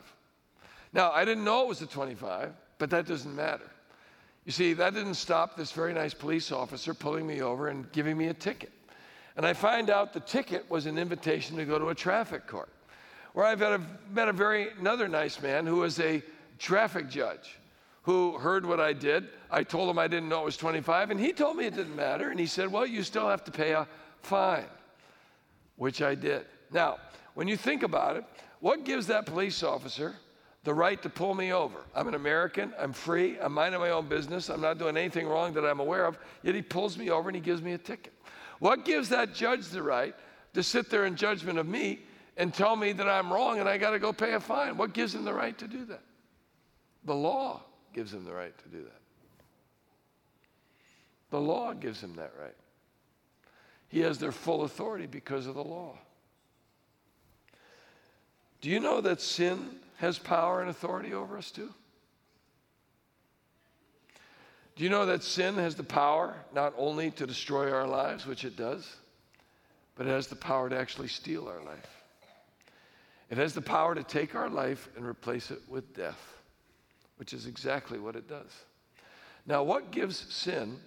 Now, 0.92 1.10
I 1.10 1.24
didn't 1.24 1.44
know 1.44 1.62
it 1.62 1.68
was 1.68 1.82
a 1.82 1.86
25, 1.86 2.52
but 2.78 2.90
that 2.90 3.06
doesn't 3.06 3.34
matter. 3.34 3.70
You 4.44 4.52
see, 4.52 4.72
that 4.72 4.94
didn't 4.94 5.14
stop 5.14 5.56
this 5.56 5.72
very 5.72 5.92
nice 5.92 6.14
police 6.14 6.50
officer 6.50 6.94
pulling 6.94 7.26
me 7.26 7.42
over 7.42 7.68
and 7.68 7.90
giving 7.92 8.16
me 8.16 8.28
a 8.28 8.34
ticket. 8.34 8.72
And 9.36 9.46
I 9.46 9.52
find 9.52 9.90
out 9.90 10.12
the 10.12 10.20
ticket 10.20 10.68
was 10.70 10.86
an 10.86 10.98
invitation 10.98 11.56
to 11.58 11.64
go 11.64 11.78
to 11.78 11.90
a 11.90 11.94
traffic 11.94 12.46
court, 12.46 12.70
where 13.34 13.44
I've 13.44 13.60
met 13.60 13.72
a, 13.72 13.80
met 14.10 14.28
a 14.28 14.32
very 14.32 14.70
another 14.78 15.06
nice 15.06 15.40
man 15.40 15.66
who 15.66 15.76
was 15.76 16.00
a 16.00 16.22
traffic 16.58 17.08
judge 17.08 17.58
who 18.02 18.38
heard 18.38 18.64
what 18.64 18.80
I 18.80 18.94
did. 18.94 19.28
I 19.50 19.62
told 19.62 19.90
him 19.90 19.98
I 19.98 20.08
didn't 20.08 20.30
know 20.30 20.40
it 20.40 20.46
was 20.46 20.56
25, 20.56 21.10
and 21.10 21.20
he 21.20 21.34
told 21.34 21.58
me 21.58 21.66
it 21.66 21.76
didn't 21.76 21.94
matter. 21.94 22.30
And 22.30 22.40
he 22.40 22.46
said, 22.46 22.72
Well, 22.72 22.86
you 22.86 23.02
still 23.02 23.28
have 23.28 23.44
to 23.44 23.50
pay 23.50 23.72
a 23.72 23.86
fine, 24.22 24.64
which 25.76 26.00
I 26.00 26.14
did. 26.14 26.46
Now, 26.72 27.00
when 27.34 27.48
you 27.48 27.56
think 27.58 27.82
about 27.82 28.16
it, 28.16 28.24
what 28.60 28.84
gives 28.84 29.06
that 29.08 29.26
police 29.26 29.62
officer 29.62 30.16
the 30.64 30.74
right 30.74 31.00
to 31.02 31.08
pull 31.08 31.34
me 31.34 31.52
over? 31.52 31.78
I'm 31.94 32.08
an 32.08 32.14
American, 32.14 32.72
I'm 32.78 32.92
free, 32.92 33.38
I'm 33.40 33.52
minding 33.52 33.80
my 33.80 33.90
own 33.90 34.08
business, 34.08 34.48
I'm 34.48 34.60
not 34.60 34.78
doing 34.78 34.96
anything 34.96 35.26
wrong 35.26 35.52
that 35.54 35.64
I'm 35.64 35.80
aware 35.80 36.04
of, 36.04 36.18
yet 36.42 36.54
he 36.54 36.62
pulls 36.62 36.98
me 36.98 37.10
over 37.10 37.28
and 37.28 37.36
he 37.36 37.42
gives 37.42 37.62
me 37.62 37.72
a 37.72 37.78
ticket. 37.78 38.12
What 38.58 38.84
gives 38.84 39.08
that 39.10 39.34
judge 39.34 39.68
the 39.68 39.82
right 39.82 40.14
to 40.54 40.62
sit 40.62 40.90
there 40.90 41.06
in 41.06 41.16
judgment 41.16 41.58
of 41.58 41.66
me 41.66 42.00
and 42.36 42.52
tell 42.52 42.76
me 42.76 42.92
that 42.92 43.08
I'm 43.08 43.32
wrong 43.32 43.60
and 43.60 43.68
I 43.68 43.78
got 43.78 43.90
to 43.90 43.98
go 43.98 44.12
pay 44.12 44.34
a 44.34 44.40
fine? 44.40 44.76
What 44.76 44.92
gives 44.92 45.14
him 45.14 45.24
the 45.24 45.34
right 45.34 45.56
to 45.58 45.68
do 45.68 45.84
that? 45.86 46.02
The 47.04 47.14
law 47.14 47.62
gives 47.92 48.12
him 48.12 48.24
the 48.24 48.34
right 48.34 48.56
to 48.58 48.68
do 48.68 48.82
that. 48.82 49.00
The 51.30 51.40
law 51.40 51.72
gives 51.72 52.02
him 52.02 52.14
that 52.16 52.32
right. 52.40 52.56
He 53.88 54.00
has 54.00 54.18
their 54.18 54.32
full 54.32 54.64
authority 54.64 55.06
because 55.06 55.46
of 55.46 55.54
the 55.54 55.64
law. 55.64 55.98
Do 58.60 58.70
you 58.70 58.80
know 58.80 59.00
that 59.00 59.20
sin 59.20 59.78
has 59.98 60.18
power 60.18 60.60
and 60.60 60.68
authority 60.68 61.14
over 61.14 61.38
us 61.38 61.50
too? 61.50 61.72
Do 64.74 64.84
you 64.84 64.90
know 64.90 65.06
that 65.06 65.22
sin 65.22 65.54
has 65.54 65.74
the 65.74 65.84
power 65.84 66.36
not 66.54 66.72
only 66.76 67.10
to 67.12 67.26
destroy 67.26 67.72
our 67.72 67.86
lives, 67.86 68.26
which 68.26 68.44
it 68.44 68.56
does, 68.56 68.96
but 69.94 70.06
it 70.06 70.10
has 70.10 70.28
the 70.28 70.36
power 70.36 70.68
to 70.68 70.78
actually 70.78 71.08
steal 71.08 71.48
our 71.48 71.62
life? 71.62 72.02
It 73.30 73.38
has 73.38 73.52
the 73.52 73.60
power 73.60 73.94
to 73.94 74.02
take 74.02 74.34
our 74.34 74.48
life 74.48 74.88
and 74.96 75.04
replace 75.04 75.50
it 75.50 75.60
with 75.68 75.94
death 75.94 76.38
which 77.18 77.32
is 77.32 77.46
exactly 77.46 77.98
what 77.98 78.16
it 78.16 78.28
does. 78.28 78.64
Now, 79.44 79.62
what 79.62 79.90
gives 79.90 80.32
sin 80.32 80.78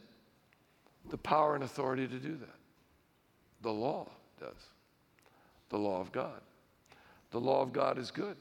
the 1.10 1.18
power 1.18 1.56
and 1.56 1.64
authority 1.64 2.08
to 2.08 2.18
do 2.18 2.36
that? 2.38 2.56
The 3.62 3.72
law 3.72 4.10
does. 4.40 4.70
The 5.70 5.78
law 5.78 6.00
of 6.00 6.12
God. 6.12 6.42
The 7.32 7.40
law 7.40 7.62
of 7.62 7.74
God 7.74 7.98
is 7.98 8.12
good. 8.12 8.38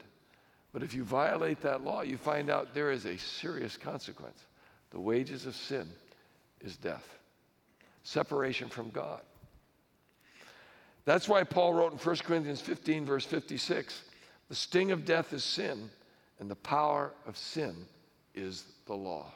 But 0.72 0.82
if 0.82 0.94
you 0.94 1.04
violate 1.04 1.60
that 1.62 1.82
law, 1.82 2.02
you 2.02 2.16
find 2.16 2.50
out 2.50 2.74
there 2.74 2.90
is 2.90 3.04
a 3.04 3.18
serious 3.18 3.76
consequence. 3.76 4.44
The 4.90 5.00
wages 5.00 5.46
of 5.46 5.56
sin 5.56 5.88
is 6.60 6.76
death, 6.76 7.06
separation 8.02 8.68
from 8.68 8.90
God. 8.90 9.20
That's 11.04 11.28
why 11.28 11.44
Paul 11.44 11.74
wrote 11.74 11.92
in 11.92 11.98
1 11.98 12.16
Corinthians 12.18 12.60
15, 12.60 13.04
verse 13.04 13.24
56 13.24 14.02
the 14.50 14.56
sting 14.56 14.90
of 14.90 15.04
death 15.04 15.32
is 15.32 15.44
sin, 15.44 15.90
and 16.40 16.50
the 16.50 16.56
power 16.56 17.12
of 17.24 17.36
sin 17.36 17.86
is 18.34 18.64
the 18.86 18.94
law. 18.94 19.32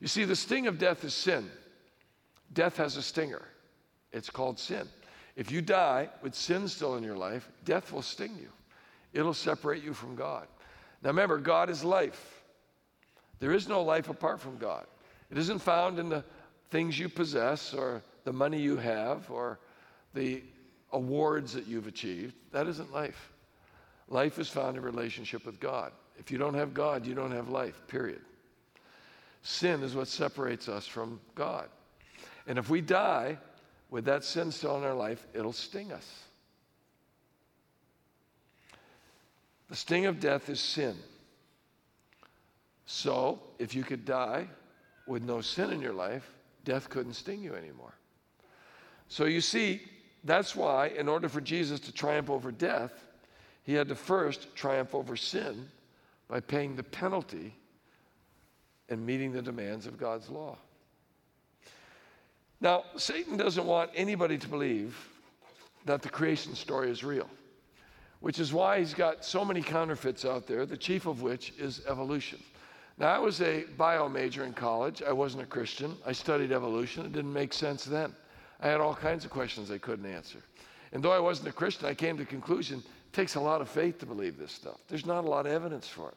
You 0.00 0.08
see, 0.08 0.24
the 0.24 0.34
sting 0.34 0.66
of 0.66 0.78
death 0.78 1.04
is 1.04 1.12
sin. 1.12 1.50
Death 2.54 2.78
has 2.78 2.96
a 2.96 3.02
stinger. 3.02 3.42
It's 4.12 4.30
called 4.30 4.58
sin. 4.58 4.88
If 5.36 5.52
you 5.52 5.60
die 5.60 6.08
with 6.22 6.34
sin 6.34 6.68
still 6.68 6.96
in 6.96 7.04
your 7.04 7.18
life, 7.18 7.50
death 7.66 7.92
will 7.92 8.00
sting 8.00 8.34
you. 8.40 8.48
It'll 9.12 9.34
separate 9.34 9.82
you 9.82 9.92
from 9.92 10.14
God. 10.14 10.46
Now 11.02 11.10
remember, 11.10 11.38
God 11.38 11.70
is 11.70 11.82
life. 11.82 12.42
There 13.38 13.52
is 13.52 13.68
no 13.68 13.82
life 13.82 14.08
apart 14.08 14.40
from 14.40 14.58
God. 14.58 14.86
It 15.30 15.38
isn't 15.38 15.60
found 15.60 15.98
in 15.98 16.08
the 16.08 16.24
things 16.70 16.98
you 16.98 17.08
possess 17.08 17.74
or 17.74 18.02
the 18.24 18.32
money 18.32 18.60
you 18.60 18.76
have 18.76 19.30
or 19.30 19.58
the 20.14 20.42
awards 20.92 21.52
that 21.54 21.66
you've 21.66 21.86
achieved. 21.86 22.34
That 22.52 22.66
isn't 22.66 22.92
life. 22.92 23.32
Life 24.08 24.38
is 24.38 24.48
found 24.48 24.76
in 24.76 24.82
relationship 24.82 25.46
with 25.46 25.60
God. 25.60 25.92
If 26.18 26.30
you 26.30 26.38
don't 26.38 26.54
have 26.54 26.74
God, 26.74 27.06
you 27.06 27.14
don't 27.14 27.30
have 27.32 27.48
life, 27.48 27.80
period. 27.86 28.20
Sin 29.42 29.82
is 29.82 29.94
what 29.94 30.08
separates 30.08 30.68
us 30.68 30.86
from 30.86 31.20
God. 31.34 31.68
And 32.46 32.58
if 32.58 32.68
we 32.68 32.80
die 32.80 33.38
with 33.88 34.04
that 34.04 34.24
sin 34.24 34.50
still 34.52 34.76
in 34.76 34.84
our 34.84 34.94
life, 34.94 35.26
it'll 35.32 35.52
sting 35.52 35.92
us. 35.92 36.24
The 39.70 39.76
sting 39.76 40.06
of 40.06 40.18
death 40.18 40.48
is 40.48 40.60
sin. 40.60 40.96
So, 42.86 43.40
if 43.60 43.74
you 43.74 43.84
could 43.84 44.04
die 44.04 44.48
with 45.06 45.22
no 45.22 45.40
sin 45.40 45.70
in 45.70 45.80
your 45.80 45.92
life, 45.92 46.28
death 46.64 46.90
couldn't 46.90 47.14
sting 47.14 47.40
you 47.40 47.54
anymore. 47.54 47.94
So, 49.06 49.26
you 49.26 49.40
see, 49.40 49.80
that's 50.24 50.56
why, 50.56 50.88
in 50.88 51.08
order 51.08 51.28
for 51.28 51.40
Jesus 51.40 51.78
to 51.80 51.92
triumph 51.92 52.30
over 52.30 52.50
death, 52.50 52.92
he 53.62 53.74
had 53.74 53.88
to 53.88 53.94
first 53.94 54.54
triumph 54.56 54.92
over 54.92 55.14
sin 55.14 55.68
by 56.26 56.40
paying 56.40 56.74
the 56.74 56.82
penalty 56.82 57.54
and 58.88 59.06
meeting 59.06 59.30
the 59.30 59.42
demands 59.42 59.86
of 59.86 59.98
God's 59.98 60.28
law. 60.28 60.58
Now, 62.60 62.82
Satan 62.96 63.36
doesn't 63.36 63.64
want 63.64 63.90
anybody 63.94 64.36
to 64.36 64.48
believe 64.48 64.98
that 65.86 66.02
the 66.02 66.08
creation 66.08 66.56
story 66.56 66.90
is 66.90 67.04
real, 67.04 67.30
which 68.20 68.38
is 68.38 68.52
why 68.52 68.78
he's 68.78 68.94
got 68.94 69.24
so 69.24 69.44
many 69.44 69.62
counterfeits 69.62 70.24
out 70.24 70.46
there, 70.46 70.66
the 70.66 70.76
chief 70.76 71.06
of 71.06 71.22
which 71.22 71.52
is 71.58 71.82
evolution. 71.88 72.38
Now, 72.98 73.08
I 73.08 73.18
was 73.18 73.40
a 73.40 73.64
bio 73.78 74.08
major 74.08 74.44
in 74.44 74.52
college. 74.52 75.02
I 75.02 75.12
wasn't 75.12 75.42
a 75.42 75.46
Christian. 75.46 75.96
I 76.06 76.12
studied 76.12 76.52
evolution. 76.52 77.06
It 77.06 77.12
didn't 77.12 77.32
make 77.32 77.54
sense 77.54 77.84
then. 77.84 78.14
I 78.60 78.68
had 78.68 78.80
all 78.80 78.94
kinds 78.94 79.24
of 79.24 79.30
questions 79.30 79.70
I 79.70 79.78
couldn't 79.78 80.04
answer. 80.04 80.38
And 80.92 81.02
though 81.02 81.12
I 81.12 81.18
wasn't 81.18 81.48
a 81.48 81.52
Christian, 81.52 81.86
I 81.86 81.94
came 81.94 82.18
to 82.18 82.24
the 82.24 82.28
conclusion 82.28 82.78
it 82.80 83.12
takes 83.14 83.36
a 83.36 83.40
lot 83.40 83.62
of 83.62 83.68
faith 83.68 83.98
to 84.00 84.06
believe 84.06 84.38
this 84.38 84.52
stuff. 84.52 84.76
There's 84.88 85.06
not 85.06 85.24
a 85.24 85.28
lot 85.28 85.46
of 85.46 85.52
evidence 85.52 85.88
for 85.88 86.08
it. 86.08 86.16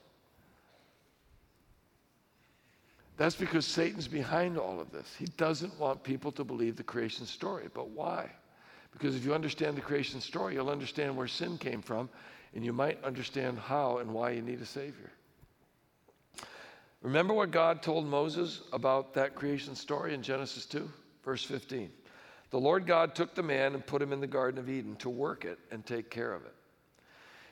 That's 3.16 3.36
because 3.36 3.66
Satan's 3.66 4.08
behind 4.08 4.58
all 4.58 4.80
of 4.80 4.92
this. 4.92 5.16
He 5.18 5.26
doesn't 5.38 5.80
want 5.80 6.04
people 6.04 6.32
to 6.34 6.44
believe 6.44 6.76
the 6.76 6.84
creation 6.84 7.26
story. 7.26 7.70
But 7.74 7.90
why? 7.90 8.30
Because 8.94 9.16
if 9.16 9.26
you 9.26 9.34
understand 9.34 9.76
the 9.76 9.82
creation 9.82 10.22
story, 10.22 10.54
you'll 10.54 10.70
understand 10.70 11.18
where 11.18 11.28
sin 11.28 11.58
came 11.58 11.82
from, 11.82 12.10
and 12.56 12.64
you 12.64 12.72
might 12.72 13.04
understand 13.04 13.58
how 13.58 13.98
and 13.98 14.14
why 14.14 14.32
you 14.32 14.42
need 14.42 14.62
a 14.62 14.66
Savior. 14.66 15.12
Remember 17.02 17.34
what 17.34 17.52
God 17.52 17.82
told 17.82 18.06
Moses 18.06 18.62
about 18.72 19.14
that 19.16 19.36
creation 19.36 19.76
story 19.76 20.14
in 20.14 20.24
Genesis 20.24 20.66
2, 20.66 20.90
verse 21.26 21.44
15. 21.44 21.92
The 22.50 22.60
Lord 22.60 22.86
God 22.86 23.14
took 23.14 23.36
the 23.36 23.44
man 23.44 23.74
and 23.74 23.86
put 23.86 24.02
him 24.02 24.14
in 24.14 24.22
the 24.22 24.28
Garden 24.28 24.60
of 24.60 24.70
Eden 24.70 24.96
to 24.98 25.10
work 25.10 25.44
it 25.44 25.60
and 25.72 25.86
take 25.86 26.10
care 26.10 26.34
of 26.34 26.46
it. 26.46 26.54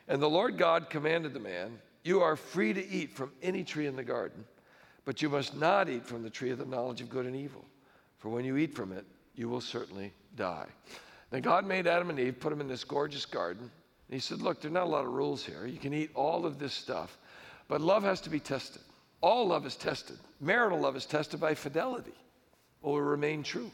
And 0.08 0.22
the 0.22 0.30
Lord 0.30 0.58
God 0.58 0.90
commanded 0.90 1.34
the 1.34 1.40
man, 1.40 1.80
You 2.04 2.22
are 2.22 2.36
free 2.36 2.72
to 2.74 2.88
eat 2.88 3.12
from 3.12 3.32
any 3.42 3.64
tree 3.64 3.88
in 3.88 3.96
the 3.96 4.04
garden, 4.04 4.46
but 5.04 5.22
you 5.22 5.30
must 5.30 5.56
not 5.58 5.90
eat 5.90 6.06
from 6.06 6.24
the 6.24 6.30
tree 6.30 6.52
of 6.52 6.60
the 6.60 6.66
knowledge 6.66 7.02
of 7.02 7.10
good 7.10 7.26
and 7.26 7.36
evil, 7.36 7.66
for 8.20 8.30
when 8.30 8.46
you 8.46 8.58
eat 8.58 8.76
from 8.76 8.92
it, 8.92 9.06
you 9.36 9.50
will 9.50 9.62
certainly 9.62 10.14
die. 10.36 10.68
Then 11.32 11.42
God 11.42 11.66
made 11.66 11.88
Adam 11.88 12.10
and 12.10 12.20
Eve, 12.20 12.40
put 12.40 12.50
them 12.50 12.62
in 12.62 12.68
this 12.68 12.84
gorgeous 12.84 13.26
garden, 13.26 13.64
and 13.64 14.14
He 14.14 14.20
said, 14.20 14.42
Look, 14.42 14.62
there 14.62 14.70
are 14.70 14.74
not 14.74 14.84
a 14.84 14.90
lot 14.90 15.06
of 15.06 15.12
rules 15.12 15.44
here. 15.44 15.66
You 15.66 15.80
can 15.80 15.94
eat 15.94 16.12
all 16.14 16.46
of 16.46 16.60
this 16.60 16.74
stuff, 16.74 17.18
but 17.68 17.82
love 17.82 18.04
has 18.04 18.22
to 18.22 18.30
be 18.30 18.40
tested. 18.40 18.82
All 19.22 19.48
love 19.48 19.66
is 19.66 19.76
tested. 19.76 20.18
Marital 20.40 20.80
love 20.80 20.96
is 20.96 21.06
tested 21.06 21.40
by 21.40 21.56
fidelity, 21.56 22.14
will 22.82 23.02
remain 23.02 23.44
true. 23.44 23.72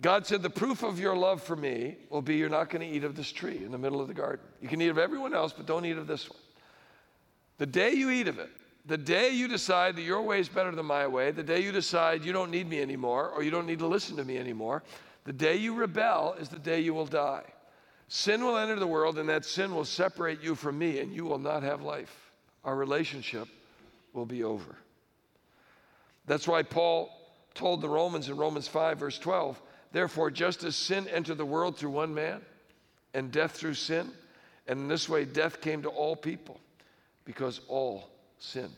God 0.00 0.26
said, 0.26 0.42
The 0.42 0.50
proof 0.50 0.82
of 0.82 0.98
your 0.98 1.14
love 1.14 1.42
for 1.42 1.54
me 1.54 1.96
will 2.08 2.22
be 2.22 2.36
you're 2.36 2.48
not 2.48 2.70
going 2.70 2.88
to 2.88 2.96
eat 2.96 3.04
of 3.04 3.14
this 3.14 3.30
tree 3.30 3.62
in 3.64 3.70
the 3.70 3.78
middle 3.78 4.00
of 4.00 4.08
the 4.08 4.14
garden. 4.14 4.44
You 4.60 4.68
can 4.68 4.80
eat 4.80 4.88
of 4.88 4.98
everyone 4.98 5.34
else, 5.34 5.52
but 5.52 5.66
don't 5.66 5.84
eat 5.84 5.98
of 5.98 6.06
this 6.06 6.28
one. 6.28 6.38
The 7.58 7.66
day 7.66 7.92
you 7.92 8.10
eat 8.10 8.26
of 8.26 8.38
it, 8.38 8.50
the 8.86 8.98
day 8.98 9.30
you 9.30 9.46
decide 9.46 9.94
that 9.96 10.02
your 10.02 10.22
way 10.22 10.40
is 10.40 10.48
better 10.48 10.72
than 10.72 10.86
my 10.86 11.06
way, 11.06 11.30
the 11.30 11.42
day 11.42 11.62
you 11.62 11.70
decide 11.70 12.24
you 12.24 12.32
don't 12.32 12.50
need 12.50 12.68
me 12.68 12.80
anymore 12.80 13.30
or 13.30 13.44
you 13.44 13.50
don't 13.50 13.66
need 13.66 13.78
to 13.78 13.86
listen 13.86 14.16
to 14.16 14.24
me 14.24 14.38
anymore, 14.38 14.82
the 15.24 15.32
day 15.32 15.56
you 15.56 15.74
rebel 15.74 16.34
is 16.38 16.48
the 16.48 16.58
day 16.58 16.80
you 16.80 16.94
will 16.94 17.06
die. 17.06 17.44
Sin 18.08 18.44
will 18.44 18.58
enter 18.58 18.76
the 18.76 18.86
world, 18.86 19.18
and 19.18 19.28
that 19.28 19.44
sin 19.44 19.74
will 19.74 19.84
separate 19.84 20.42
you 20.42 20.54
from 20.54 20.78
me, 20.78 20.98
and 20.98 21.14
you 21.14 21.24
will 21.24 21.38
not 21.38 21.62
have 21.62 21.80
life. 21.80 22.30
Our 22.64 22.76
relationship 22.76 23.48
will 24.12 24.26
be 24.26 24.44
over. 24.44 24.76
That's 26.26 26.46
why 26.46 26.62
Paul 26.62 27.10
told 27.54 27.80
the 27.80 27.88
Romans 27.88 28.28
in 28.28 28.36
Romans 28.36 28.68
5, 28.68 28.98
verse 28.98 29.18
12, 29.18 29.60
Therefore, 29.92 30.30
just 30.30 30.64
as 30.64 30.76
sin 30.76 31.08
entered 31.08 31.38
the 31.38 31.46
world 31.46 31.76
through 31.76 31.90
one 31.90 32.12
man, 32.12 32.40
and 33.14 33.30
death 33.30 33.52
through 33.52 33.74
sin, 33.74 34.10
and 34.66 34.80
in 34.80 34.88
this 34.88 35.08
way 35.08 35.24
death 35.24 35.60
came 35.60 35.82
to 35.82 35.88
all 35.88 36.16
people 36.16 36.60
because 37.24 37.60
all 37.68 38.08
sinned. 38.38 38.74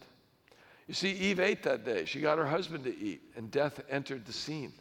You 0.86 0.94
see, 0.94 1.12
Eve 1.12 1.40
ate 1.40 1.62
that 1.62 1.84
day. 1.84 2.04
She 2.04 2.20
got 2.20 2.38
her 2.38 2.46
husband 2.46 2.84
to 2.84 2.96
eat, 2.96 3.22
and 3.36 3.50
death 3.50 3.80
entered 3.88 4.26
the 4.26 4.32
scene 4.32 4.72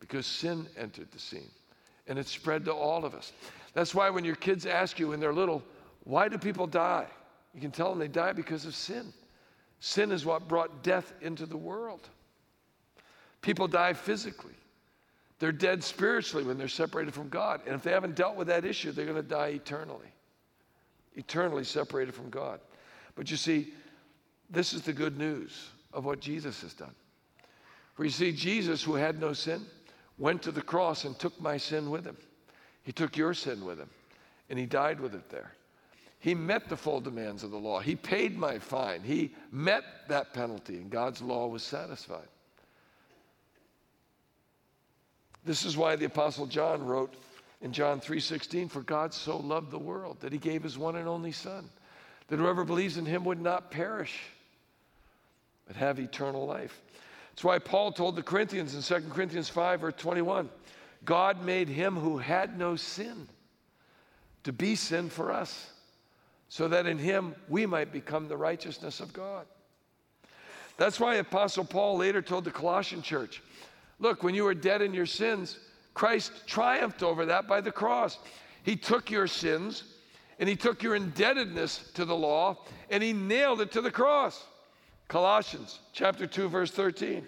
because 0.00 0.26
sin 0.26 0.66
entered 0.76 1.10
the 1.12 1.18
scene. 1.18 1.50
And 2.06 2.18
it 2.18 2.26
spread 2.26 2.64
to 2.66 2.72
all 2.72 3.04
of 3.04 3.14
us. 3.14 3.32
That's 3.74 3.94
why 3.94 4.10
when 4.10 4.24
your 4.24 4.36
kids 4.36 4.66
ask 4.66 4.98
you 4.98 5.08
when 5.08 5.20
they're 5.20 5.32
little, 5.32 5.62
why 6.04 6.28
do 6.28 6.38
people 6.38 6.66
die? 6.66 7.06
You 7.54 7.60
can 7.60 7.70
tell 7.70 7.90
them 7.90 7.98
they 7.98 8.08
die 8.08 8.32
because 8.32 8.64
of 8.64 8.74
sin. 8.74 9.12
Sin 9.80 10.10
is 10.10 10.24
what 10.24 10.48
brought 10.48 10.82
death 10.82 11.12
into 11.20 11.46
the 11.46 11.56
world. 11.56 12.08
People 13.42 13.68
die 13.68 13.92
physically. 13.92 14.54
They're 15.38 15.52
dead 15.52 15.84
spiritually 15.84 16.44
when 16.44 16.58
they're 16.58 16.66
separated 16.66 17.14
from 17.14 17.28
God. 17.28 17.60
And 17.66 17.74
if 17.74 17.82
they 17.82 17.92
haven't 17.92 18.16
dealt 18.16 18.36
with 18.36 18.48
that 18.48 18.64
issue, 18.64 18.90
they're 18.90 19.04
going 19.04 19.16
to 19.16 19.22
die 19.22 19.48
eternally. 19.48 20.08
Eternally 21.14 21.64
separated 21.64 22.14
from 22.14 22.30
God. 22.30 22.60
But 23.14 23.30
you 23.30 23.36
see, 23.36 23.72
this 24.50 24.72
is 24.72 24.82
the 24.82 24.92
good 24.92 25.16
news 25.16 25.68
of 25.92 26.04
what 26.04 26.20
Jesus 26.20 26.60
has 26.62 26.74
done. 26.74 26.94
For 27.94 28.04
you 28.04 28.10
see, 28.10 28.32
Jesus, 28.32 28.82
who 28.82 28.94
had 28.94 29.20
no 29.20 29.32
sin, 29.32 29.64
went 30.18 30.42
to 30.42 30.52
the 30.52 30.62
cross 30.62 31.04
and 31.04 31.18
took 31.18 31.40
my 31.40 31.56
sin 31.56 31.90
with 31.90 32.04
him. 32.04 32.16
He 32.82 32.92
took 32.92 33.16
your 33.16 33.34
sin 33.34 33.64
with 33.64 33.78
him, 33.78 33.90
and 34.50 34.58
he 34.58 34.66
died 34.66 35.00
with 35.00 35.14
it 35.14 35.28
there. 35.30 35.52
He 36.20 36.34
met 36.34 36.68
the 36.68 36.76
full 36.76 37.00
demands 37.00 37.44
of 37.44 37.50
the 37.50 37.58
law. 37.58 37.78
He 37.78 37.94
paid 37.94 38.36
my 38.36 38.58
fine. 38.58 39.02
He 39.02 39.34
met 39.52 39.84
that 40.08 40.34
penalty, 40.34 40.76
and 40.76 40.90
God's 40.90 41.22
law 41.22 41.46
was 41.46 41.62
satisfied. 41.62 42.28
This 45.44 45.64
is 45.64 45.76
why 45.76 45.96
the 45.96 46.06
apostle 46.06 46.46
John 46.46 46.84
wrote 46.84 47.14
in 47.60 47.72
John 47.72 48.00
3:16, 48.00 48.68
"For 48.68 48.82
God 48.82 49.14
so 49.14 49.36
loved 49.36 49.70
the 49.70 49.78
world 49.78 50.20
that 50.20 50.32
he 50.32 50.38
gave 50.38 50.62
his 50.62 50.76
one 50.76 50.96
and 50.96 51.08
only 51.08 51.32
son, 51.32 51.70
that 52.26 52.38
whoever 52.38 52.64
believes 52.64 52.96
in 52.96 53.06
him 53.06 53.24
would 53.24 53.40
not 53.40 53.70
perish, 53.70 54.24
but 55.66 55.76
have 55.76 55.98
eternal 56.00 56.46
life." 56.46 56.82
That's 57.38 57.44
why 57.44 57.60
Paul 57.60 57.92
told 57.92 58.16
the 58.16 58.22
Corinthians 58.24 58.74
in 58.74 58.82
2 58.82 59.10
Corinthians 59.10 59.48
5 59.48 59.84
or 59.84 59.92
21, 59.92 60.50
God 61.04 61.44
made 61.44 61.68
him 61.68 61.94
who 61.94 62.18
had 62.18 62.58
no 62.58 62.74
sin 62.74 63.28
to 64.42 64.52
be 64.52 64.74
sin 64.74 65.08
for 65.08 65.30
us, 65.30 65.70
so 66.48 66.66
that 66.66 66.86
in 66.86 66.98
him 66.98 67.36
we 67.48 67.64
might 67.64 67.92
become 67.92 68.26
the 68.26 68.36
righteousness 68.36 68.98
of 68.98 69.12
God. 69.12 69.46
That's 70.78 70.98
why 70.98 71.14
Apostle 71.14 71.64
Paul 71.64 71.98
later 71.98 72.22
told 72.22 72.42
the 72.42 72.50
Colossian 72.50 73.02
church, 73.02 73.40
Look, 74.00 74.24
when 74.24 74.34
you 74.34 74.42
were 74.42 74.52
dead 74.52 74.82
in 74.82 74.92
your 74.92 75.06
sins, 75.06 75.60
Christ 75.94 76.32
triumphed 76.48 77.04
over 77.04 77.24
that 77.26 77.46
by 77.46 77.60
the 77.60 77.70
cross. 77.70 78.18
He 78.64 78.74
took 78.74 79.12
your 79.12 79.28
sins 79.28 79.84
and 80.40 80.48
he 80.48 80.56
took 80.56 80.82
your 80.82 80.96
indebtedness 80.96 81.88
to 81.94 82.04
the 82.04 82.16
law 82.16 82.64
and 82.90 83.00
he 83.00 83.12
nailed 83.12 83.60
it 83.60 83.70
to 83.70 83.80
the 83.80 83.92
cross. 83.92 84.44
Colossians 85.08 85.80
chapter 85.92 86.26
2 86.26 86.48
verse 86.48 86.70
13. 86.70 87.26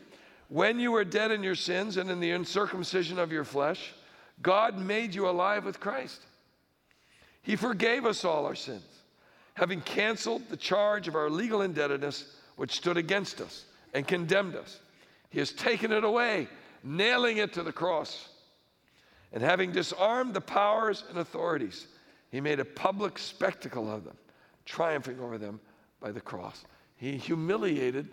When 0.49 0.79
you 0.79 0.93
were 0.93 1.05
dead 1.05 1.31
in 1.31 1.43
your 1.43 1.55
sins 1.55 1.97
and 1.97 2.11
in 2.11 2.21
the 2.21 2.33
uncircumcision 2.33 3.19
of 3.19 3.33
your 3.33 3.45
flesh, 3.45 3.95
God 4.43 4.79
made 4.79 5.15
you 5.15 5.29
alive 5.29 5.65
with 5.65 5.81
Christ. 5.81 6.21
He 7.43 7.57
forgave 7.57 8.05
us 8.05 8.25
all 8.25 8.45
our 8.47 8.55
sins, 8.55 8.85
having 9.55 9.81
canceled 9.81 10.43
the 10.49 10.57
charge 10.57 11.09
of 11.09 11.15
our 11.15 11.31
legal 11.31 11.63
indebtedness 11.63 12.37
which 12.57 12.77
stood 12.77 12.97
against 12.97 13.41
us 13.41 13.65
and 13.95 14.07
condemned 14.07 14.57
us. 14.57 14.81
He 15.31 15.39
has 15.39 15.53
taken 15.53 15.93
it 15.93 16.05
away, 16.05 16.49
nailing 16.83 17.39
it 17.39 17.53
to 17.55 17.63
the 17.63 17.73
cross. 17.73 18.29
And 19.33 19.43
having 19.43 19.73
disarmed 19.73 20.35
the 20.35 20.41
powers 20.41 21.05
and 21.09 21.19
authorities, 21.19 21.87
he 22.31 22.41
made 22.41 22.61
a 22.61 22.65
public 22.65 23.19
spectacle 23.19 23.91
of 23.91 24.05
them, 24.05 24.17
triumphing 24.67 25.21
over 25.21 25.39
them 25.39 25.61
by 26.01 26.11
the 26.11 26.21
cross. 26.21 26.65
He 27.01 27.17
humiliated 27.17 28.09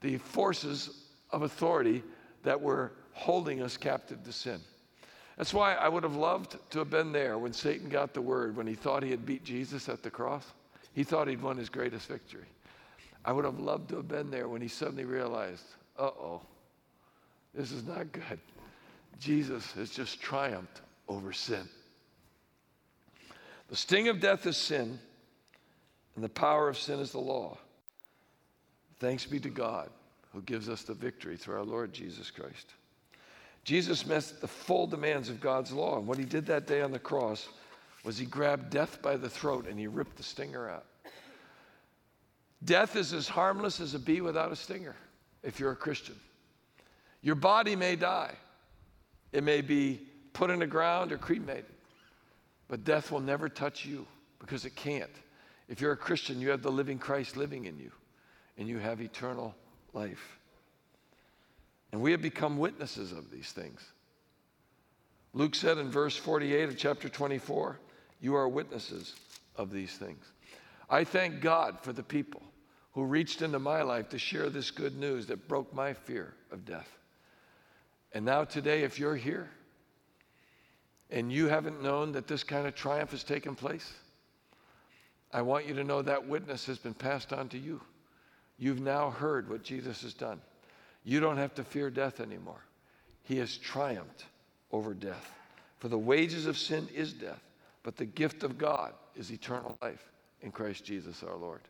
the 0.00 0.18
forces 0.18 1.04
of 1.30 1.42
authority 1.42 2.02
that 2.42 2.60
were 2.60 2.90
holding 3.12 3.62
us 3.62 3.76
captive 3.76 4.24
to 4.24 4.32
sin. 4.32 4.60
That's 5.38 5.54
why 5.54 5.74
I 5.74 5.88
would 5.88 6.02
have 6.02 6.16
loved 6.16 6.56
to 6.70 6.80
have 6.80 6.90
been 6.90 7.12
there 7.12 7.38
when 7.38 7.52
Satan 7.52 7.88
got 7.88 8.14
the 8.14 8.20
word, 8.20 8.56
when 8.56 8.66
he 8.66 8.74
thought 8.74 9.04
he 9.04 9.12
had 9.12 9.24
beat 9.24 9.44
Jesus 9.44 9.88
at 9.88 10.02
the 10.02 10.10
cross. 10.10 10.44
He 10.92 11.04
thought 11.04 11.28
he'd 11.28 11.40
won 11.40 11.56
his 11.56 11.68
greatest 11.68 12.08
victory. 12.08 12.46
I 13.24 13.30
would 13.30 13.44
have 13.44 13.60
loved 13.60 13.90
to 13.90 13.96
have 13.96 14.08
been 14.08 14.30
there 14.32 14.48
when 14.48 14.60
he 14.60 14.68
suddenly 14.68 15.04
realized, 15.04 15.64
uh 15.96 16.06
oh, 16.06 16.42
this 17.54 17.70
is 17.70 17.84
not 17.84 18.10
good. 18.10 18.40
Jesus 19.20 19.70
has 19.72 19.90
just 19.90 20.20
triumphed 20.20 20.80
over 21.08 21.32
sin. 21.32 21.68
The 23.68 23.76
sting 23.76 24.08
of 24.08 24.18
death 24.18 24.46
is 24.46 24.56
sin, 24.56 24.98
and 26.16 26.24
the 26.24 26.28
power 26.28 26.68
of 26.68 26.76
sin 26.76 26.98
is 26.98 27.12
the 27.12 27.20
law. 27.20 27.58
Thanks 28.98 29.26
be 29.26 29.40
to 29.40 29.50
God 29.50 29.90
who 30.32 30.42
gives 30.42 30.68
us 30.68 30.82
the 30.82 30.94
victory 30.94 31.36
through 31.36 31.56
our 31.56 31.64
Lord 31.64 31.92
Jesus 31.92 32.30
Christ. 32.30 32.74
Jesus 33.64 34.06
met 34.06 34.32
the 34.40 34.46
full 34.46 34.86
demands 34.86 35.28
of 35.28 35.40
God's 35.40 35.72
law, 35.72 35.98
and 35.98 36.06
what 36.06 36.18
he 36.18 36.24
did 36.24 36.46
that 36.46 36.66
day 36.66 36.82
on 36.82 36.92
the 36.92 36.98
cross 36.98 37.48
was 38.04 38.16
he 38.16 38.24
grabbed 38.24 38.70
death 38.70 39.02
by 39.02 39.16
the 39.16 39.28
throat 39.28 39.66
and 39.66 39.78
he 39.78 39.86
ripped 39.86 40.16
the 40.16 40.22
stinger 40.22 40.68
out. 40.70 40.84
Death 42.64 42.96
is 42.96 43.12
as 43.12 43.28
harmless 43.28 43.80
as 43.80 43.94
a 43.94 43.98
bee 43.98 44.20
without 44.20 44.52
a 44.52 44.56
stinger 44.56 44.94
if 45.42 45.58
you're 45.58 45.72
a 45.72 45.76
Christian. 45.76 46.14
Your 47.22 47.34
body 47.34 47.74
may 47.74 47.96
die, 47.96 48.34
it 49.32 49.42
may 49.42 49.60
be 49.60 50.00
put 50.32 50.50
in 50.50 50.60
the 50.60 50.66
ground 50.66 51.10
or 51.12 51.18
cremated, 51.18 51.64
but 52.68 52.84
death 52.84 53.10
will 53.10 53.20
never 53.20 53.48
touch 53.48 53.84
you 53.84 54.06
because 54.38 54.64
it 54.64 54.76
can't. 54.76 55.10
If 55.68 55.80
you're 55.80 55.92
a 55.92 55.96
Christian, 55.96 56.40
you 56.40 56.50
have 56.50 56.62
the 56.62 56.70
living 56.70 56.98
Christ 56.98 57.36
living 57.36 57.64
in 57.64 57.78
you 57.78 57.90
and 58.58 58.68
you 58.68 58.78
have 58.78 59.00
eternal 59.00 59.54
life. 59.92 60.38
And 61.92 62.00
we 62.00 62.10
have 62.12 62.22
become 62.22 62.58
witnesses 62.58 63.12
of 63.12 63.30
these 63.30 63.52
things. 63.52 63.80
Luke 65.32 65.54
said 65.54 65.78
in 65.78 65.90
verse 65.90 66.16
48 66.16 66.70
of 66.70 66.78
chapter 66.78 67.08
24, 67.08 67.78
You 68.20 68.34
are 68.34 68.48
witnesses 68.48 69.14
of 69.56 69.70
these 69.70 69.92
things. 69.92 70.24
I 70.88 71.04
thank 71.04 71.40
God 71.40 71.78
for 71.80 71.92
the 71.92 72.02
people 72.02 72.42
who 72.92 73.04
reached 73.04 73.42
into 73.42 73.58
my 73.58 73.82
life 73.82 74.08
to 74.08 74.18
share 74.18 74.48
this 74.48 74.70
good 74.70 74.96
news 74.96 75.26
that 75.26 75.48
broke 75.48 75.74
my 75.74 75.92
fear 75.92 76.34
of 76.50 76.64
death. 76.64 76.88
And 78.12 78.24
now, 78.24 78.44
today, 78.44 78.82
if 78.82 78.98
you're 78.98 79.16
here 79.16 79.50
and 81.10 81.30
you 81.30 81.48
haven't 81.48 81.82
known 81.82 82.12
that 82.12 82.26
this 82.26 82.42
kind 82.42 82.66
of 82.66 82.74
triumph 82.74 83.10
has 83.10 83.22
taken 83.22 83.54
place, 83.54 83.92
I 85.32 85.42
want 85.42 85.66
you 85.66 85.74
to 85.74 85.84
know 85.84 86.00
that 86.00 86.26
witness 86.26 86.64
has 86.66 86.78
been 86.78 86.94
passed 86.94 87.34
on 87.34 87.50
to 87.50 87.58
you. 87.58 87.80
You've 88.58 88.80
now 88.80 89.10
heard 89.10 89.48
what 89.48 89.62
Jesus 89.62 90.02
has 90.02 90.14
done. 90.14 90.40
You 91.04 91.20
don't 91.20 91.36
have 91.36 91.54
to 91.54 91.64
fear 91.64 91.90
death 91.90 92.20
anymore. 92.20 92.64
He 93.22 93.36
has 93.38 93.56
triumphed 93.56 94.24
over 94.72 94.94
death. 94.94 95.32
For 95.78 95.88
the 95.88 95.98
wages 95.98 96.46
of 96.46 96.58
sin 96.58 96.88
is 96.94 97.12
death, 97.12 97.42
but 97.82 97.96
the 97.96 98.06
gift 98.06 98.42
of 98.42 98.58
God 98.58 98.92
is 99.14 99.30
eternal 99.30 99.76
life 99.82 100.10
in 100.40 100.50
Christ 100.50 100.84
Jesus 100.84 101.22
our 101.22 101.36
Lord. 101.36 101.60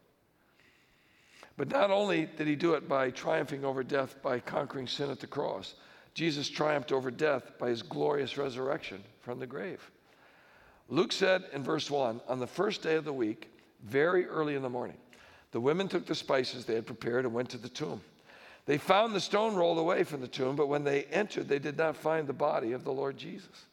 But 1.56 1.68
not 1.68 1.90
only 1.90 2.26
did 2.36 2.46
he 2.46 2.56
do 2.56 2.74
it 2.74 2.88
by 2.88 3.10
triumphing 3.10 3.64
over 3.64 3.82
death 3.82 4.20
by 4.22 4.40
conquering 4.40 4.86
sin 4.86 5.10
at 5.10 5.20
the 5.20 5.26
cross, 5.26 5.74
Jesus 6.14 6.48
triumphed 6.48 6.92
over 6.92 7.10
death 7.10 7.58
by 7.58 7.68
his 7.68 7.82
glorious 7.82 8.38
resurrection 8.38 9.02
from 9.20 9.38
the 9.38 9.46
grave. 9.46 9.90
Luke 10.88 11.12
said 11.12 11.44
in 11.52 11.62
verse 11.62 11.90
1 11.90 12.20
On 12.28 12.38
the 12.38 12.46
first 12.46 12.82
day 12.82 12.94
of 12.94 13.04
the 13.04 13.12
week, 13.12 13.50
very 13.82 14.26
early 14.26 14.54
in 14.54 14.62
the 14.62 14.68
morning, 14.70 14.96
the 15.56 15.60
women 15.60 15.88
took 15.88 16.04
the 16.04 16.14
spices 16.14 16.66
they 16.66 16.74
had 16.74 16.84
prepared 16.84 17.24
and 17.24 17.32
went 17.32 17.48
to 17.48 17.56
the 17.56 17.70
tomb. 17.70 18.02
They 18.66 18.76
found 18.76 19.14
the 19.14 19.20
stone 19.20 19.54
rolled 19.54 19.78
away 19.78 20.04
from 20.04 20.20
the 20.20 20.28
tomb, 20.28 20.54
but 20.54 20.68
when 20.68 20.84
they 20.84 21.04
entered, 21.04 21.48
they 21.48 21.58
did 21.58 21.78
not 21.78 21.96
find 21.96 22.26
the 22.26 22.34
body 22.34 22.72
of 22.72 22.84
the 22.84 22.92
Lord 22.92 23.16
Jesus. 23.16 23.64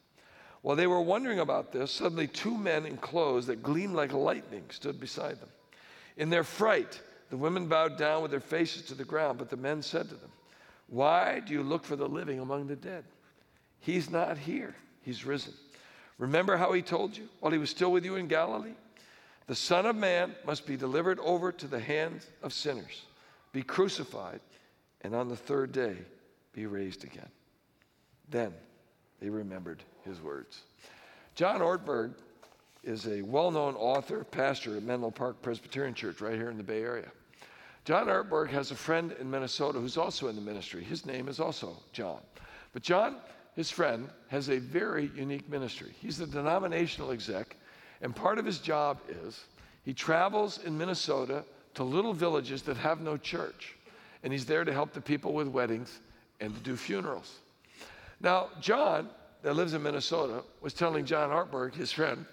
While 0.62 0.76
they 0.76 0.86
were 0.86 1.02
wondering 1.02 1.40
about 1.40 1.72
this, 1.72 1.90
suddenly 1.90 2.26
two 2.26 2.56
men 2.56 2.86
in 2.86 2.96
clothes 2.96 3.48
that 3.48 3.62
gleamed 3.62 3.94
like 3.94 4.14
lightning 4.14 4.62
stood 4.70 4.98
beside 4.98 5.38
them. 5.42 5.50
In 6.16 6.30
their 6.30 6.42
fright, 6.42 7.02
the 7.28 7.36
women 7.36 7.66
bowed 7.66 7.98
down 7.98 8.22
with 8.22 8.30
their 8.30 8.40
faces 8.40 8.86
to 8.86 8.94
the 8.94 9.04
ground, 9.04 9.36
but 9.36 9.50
the 9.50 9.58
men 9.58 9.82
said 9.82 10.08
to 10.08 10.14
them, 10.14 10.32
Why 10.86 11.40
do 11.40 11.52
you 11.52 11.62
look 11.62 11.84
for 11.84 11.96
the 11.96 12.08
living 12.08 12.40
among 12.40 12.66
the 12.66 12.76
dead? 12.76 13.04
He's 13.80 14.08
not 14.08 14.38
here, 14.38 14.74
he's 15.02 15.26
risen. 15.26 15.52
Remember 16.16 16.56
how 16.56 16.72
he 16.72 16.80
told 16.80 17.14
you 17.14 17.28
while 17.40 17.52
he 17.52 17.58
was 17.58 17.68
still 17.68 17.92
with 17.92 18.06
you 18.06 18.16
in 18.16 18.26
Galilee? 18.26 18.72
The 19.46 19.54
Son 19.54 19.84
of 19.86 19.96
Man 19.96 20.34
must 20.46 20.66
be 20.66 20.76
delivered 20.76 21.18
over 21.20 21.52
to 21.52 21.66
the 21.66 21.80
hands 21.80 22.26
of 22.42 22.52
sinners, 22.52 23.02
be 23.52 23.62
crucified, 23.62 24.40
and 25.02 25.14
on 25.14 25.28
the 25.28 25.36
third 25.36 25.72
day 25.72 25.96
be 26.52 26.66
raised 26.66 27.04
again. 27.04 27.28
Then 28.30 28.54
they 29.20 29.28
remembered 29.28 29.82
his 30.04 30.20
words. 30.20 30.62
John 31.34 31.60
Ortberg 31.60 32.14
is 32.82 33.06
a 33.06 33.22
well 33.22 33.50
known 33.50 33.74
author, 33.74 34.24
pastor 34.24 34.76
at 34.76 34.82
Menlo 34.82 35.10
Park 35.10 35.42
Presbyterian 35.42 35.94
Church 35.94 36.20
right 36.20 36.36
here 36.36 36.50
in 36.50 36.56
the 36.56 36.62
Bay 36.62 36.82
Area. 36.82 37.10
John 37.84 38.06
Ortberg 38.06 38.48
has 38.48 38.70
a 38.70 38.76
friend 38.76 39.14
in 39.20 39.30
Minnesota 39.30 39.78
who's 39.78 39.98
also 39.98 40.28
in 40.28 40.36
the 40.36 40.42
ministry. 40.42 40.82
His 40.82 41.04
name 41.04 41.28
is 41.28 41.38
also 41.38 41.76
John. 41.92 42.20
But 42.72 42.82
John, 42.82 43.16
his 43.54 43.70
friend, 43.70 44.08
has 44.28 44.48
a 44.48 44.58
very 44.58 45.10
unique 45.14 45.48
ministry. 45.50 45.94
He's 46.00 46.16
the 46.16 46.26
denominational 46.26 47.10
exec 47.10 47.56
and 48.00 48.14
part 48.14 48.38
of 48.38 48.44
his 48.44 48.58
job 48.58 48.98
is 49.08 49.44
he 49.84 49.92
travels 49.92 50.58
in 50.64 50.76
Minnesota 50.76 51.44
to 51.74 51.84
little 51.84 52.12
villages 52.12 52.62
that 52.62 52.76
have 52.76 53.00
no 53.00 53.16
church. 53.16 53.74
and 54.22 54.32
he's 54.32 54.46
there 54.46 54.64
to 54.64 54.72
help 54.72 54.94
the 54.94 55.02
people 55.02 55.34
with 55.34 55.46
weddings 55.48 55.98
and 56.40 56.54
to 56.54 56.60
do 56.62 56.76
funerals. 56.76 57.40
Now, 58.20 58.48
John, 58.58 59.10
that 59.42 59.54
lives 59.54 59.74
in 59.74 59.82
Minnesota, 59.82 60.42
was 60.62 60.72
telling 60.72 61.04
John 61.04 61.28
Ortberg, 61.28 61.74
his 61.74 61.92
friend, 61.92 62.24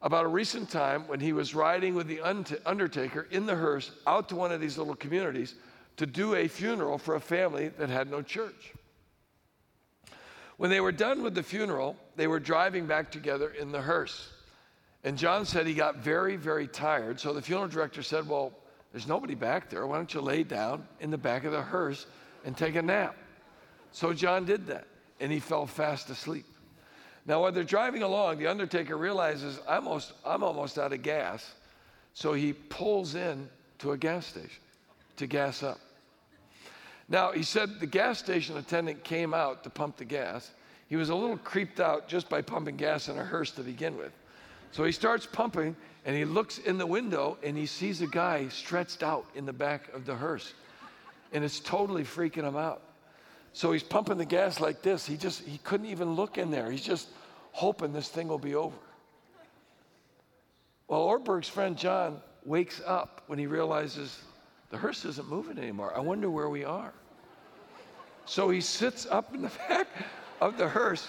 about 0.00 0.24
a 0.24 0.28
recent 0.28 0.70
time 0.70 1.06
when 1.08 1.18
he 1.18 1.32
was 1.32 1.54
riding 1.54 1.96
with 1.96 2.06
the 2.06 2.20
undertaker 2.64 3.26
in 3.32 3.46
the 3.46 3.54
hearse 3.56 3.90
out 4.06 4.28
to 4.28 4.36
one 4.36 4.52
of 4.52 4.60
these 4.60 4.78
little 4.78 4.94
communities 4.94 5.56
to 5.96 6.06
do 6.06 6.34
a 6.36 6.48
funeral 6.48 6.98
for 6.98 7.16
a 7.16 7.20
family 7.20 7.68
that 7.78 7.88
had 7.88 8.10
no 8.10 8.22
church. 8.22 8.72
When 10.56 10.70
they 10.70 10.80
were 10.80 10.92
done 10.92 11.22
with 11.22 11.34
the 11.34 11.42
funeral, 11.42 11.96
they 12.16 12.26
were 12.26 12.40
driving 12.40 12.86
back 12.86 13.10
together 13.10 13.50
in 13.50 13.72
the 13.72 13.82
hearse. 13.82 14.28
And 15.04 15.18
John 15.18 15.44
said 15.44 15.66
he 15.66 15.74
got 15.74 15.96
very, 15.96 16.36
very 16.36 16.68
tired. 16.68 17.18
So 17.18 17.32
the 17.32 17.42
funeral 17.42 17.68
director 17.68 18.02
said, 18.02 18.28
Well, 18.28 18.52
there's 18.92 19.08
nobody 19.08 19.34
back 19.34 19.68
there. 19.68 19.86
Why 19.86 19.96
don't 19.96 20.12
you 20.12 20.20
lay 20.20 20.42
down 20.42 20.86
in 21.00 21.10
the 21.10 21.18
back 21.18 21.44
of 21.44 21.52
the 21.52 21.62
hearse 21.62 22.06
and 22.44 22.56
take 22.56 22.76
a 22.76 22.82
nap? 22.82 23.16
So 23.90 24.12
John 24.12 24.44
did 24.44 24.66
that, 24.66 24.86
and 25.20 25.32
he 25.32 25.40
fell 25.40 25.66
fast 25.66 26.08
asleep. 26.10 26.46
Now, 27.26 27.42
while 27.42 27.52
they're 27.52 27.64
driving 27.64 28.02
along, 28.02 28.38
the 28.38 28.48
undertaker 28.48 28.96
realizes 28.96 29.60
I'm 29.68 29.86
almost, 29.86 30.12
I'm 30.24 30.42
almost 30.42 30.78
out 30.78 30.92
of 30.92 31.02
gas. 31.02 31.52
So 32.14 32.32
he 32.32 32.52
pulls 32.52 33.14
in 33.14 33.48
to 33.78 33.92
a 33.92 33.96
gas 33.96 34.26
station 34.26 34.60
to 35.16 35.26
gas 35.26 35.62
up. 35.62 35.78
Now, 37.08 37.32
he 37.32 37.42
said 37.42 37.80
the 37.80 37.86
gas 37.86 38.18
station 38.18 38.56
attendant 38.56 39.04
came 39.04 39.34
out 39.34 39.64
to 39.64 39.70
pump 39.70 39.96
the 39.96 40.04
gas. 40.04 40.50
He 40.88 40.96
was 40.96 41.10
a 41.10 41.14
little 41.14 41.36
creeped 41.38 41.80
out 41.80 42.08
just 42.08 42.28
by 42.28 42.42
pumping 42.42 42.76
gas 42.76 43.08
in 43.08 43.18
a 43.18 43.24
hearse 43.24 43.50
to 43.52 43.62
begin 43.62 43.96
with. 43.96 44.12
So 44.72 44.84
he 44.84 44.92
starts 44.92 45.26
pumping 45.26 45.76
and 46.04 46.16
he 46.16 46.24
looks 46.24 46.58
in 46.58 46.78
the 46.78 46.86
window 46.86 47.38
and 47.42 47.56
he 47.56 47.66
sees 47.66 48.00
a 48.00 48.06
guy 48.06 48.48
stretched 48.48 49.02
out 49.02 49.26
in 49.34 49.46
the 49.46 49.52
back 49.52 49.92
of 49.94 50.06
the 50.06 50.16
hearse. 50.16 50.54
And 51.32 51.44
it's 51.44 51.60
totally 51.60 52.02
freaking 52.02 52.44
him 52.44 52.56
out. 52.56 52.82
So 53.52 53.72
he's 53.72 53.82
pumping 53.82 54.16
the 54.16 54.24
gas 54.24 54.60
like 54.60 54.82
this. 54.82 55.06
He 55.06 55.16
just 55.16 55.42
he 55.42 55.58
couldn't 55.58 55.86
even 55.86 56.14
look 56.14 56.38
in 56.38 56.50
there. 56.50 56.70
He's 56.70 56.82
just 56.82 57.08
hoping 57.52 57.92
this 57.92 58.08
thing 58.08 58.28
will 58.28 58.38
be 58.38 58.54
over. 58.54 58.76
Well, 60.88 61.06
Ortberg's 61.06 61.48
friend 61.48 61.76
John 61.76 62.20
wakes 62.44 62.80
up 62.86 63.22
when 63.26 63.38
he 63.38 63.46
realizes 63.46 64.20
the 64.70 64.78
hearse 64.78 65.04
isn't 65.04 65.28
moving 65.28 65.58
anymore. 65.58 65.94
I 65.94 66.00
wonder 66.00 66.30
where 66.30 66.48
we 66.48 66.64
are. 66.64 66.92
So 68.24 68.48
he 68.48 68.60
sits 68.60 69.06
up 69.06 69.34
in 69.34 69.42
the 69.42 69.48
back 69.68 69.88
of 70.40 70.56
the 70.56 70.68
hearse 70.68 71.08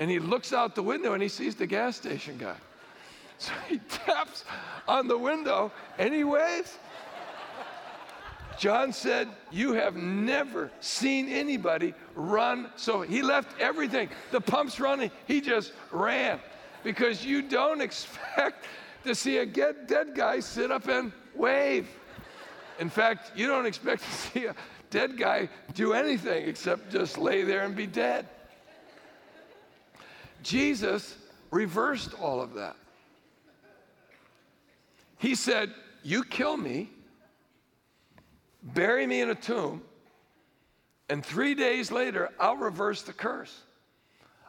and 0.00 0.10
he 0.10 0.18
looks 0.18 0.52
out 0.52 0.74
the 0.74 0.82
window 0.82 1.12
and 1.12 1.22
he 1.22 1.28
sees 1.28 1.54
the 1.54 1.66
gas 1.66 1.96
station 1.96 2.36
guy. 2.38 2.56
So 3.40 3.52
he 3.68 3.78
taps 3.78 4.44
on 4.88 5.06
the 5.06 5.16
window 5.16 5.70
waves. 5.96 6.76
John 8.58 8.92
said, 8.92 9.28
You 9.52 9.74
have 9.74 9.94
never 9.94 10.70
seen 10.80 11.28
anybody 11.28 11.94
run. 12.16 12.70
So 12.76 13.02
he 13.02 13.22
left 13.22 13.60
everything. 13.60 14.08
The 14.32 14.40
pump's 14.40 14.80
running. 14.80 15.12
He 15.26 15.40
just 15.40 15.72
ran 15.92 16.40
because 16.82 17.24
you 17.24 17.42
don't 17.42 17.80
expect 17.80 18.64
to 19.04 19.14
see 19.14 19.38
a 19.38 19.46
dead 19.46 20.14
guy 20.14 20.40
sit 20.40 20.72
up 20.72 20.88
and 20.88 21.12
wave. 21.34 21.88
In 22.80 22.90
fact, 22.90 23.32
you 23.36 23.46
don't 23.46 23.66
expect 23.66 24.02
to 24.02 24.10
see 24.10 24.46
a 24.46 24.54
dead 24.90 25.16
guy 25.16 25.48
do 25.74 25.92
anything 25.92 26.48
except 26.48 26.90
just 26.90 27.18
lay 27.18 27.42
there 27.42 27.64
and 27.64 27.76
be 27.76 27.86
dead. 27.86 28.26
Jesus 30.42 31.16
reversed 31.50 32.14
all 32.20 32.40
of 32.40 32.54
that. 32.54 32.76
He 35.18 35.34
said, 35.34 35.72
You 36.02 36.24
kill 36.24 36.56
me, 36.56 36.90
bury 38.62 39.06
me 39.06 39.20
in 39.20 39.30
a 39.30 39.34
tomb, 39.34 39.82
and 41.08 41.24
three 41.24 41.54
days 41.54 41.90
later, 41.90 42.30
I'll 42.38 42.56
reverse 42.56 43.02
the 43.02 43.12
curse. 43.12 43.62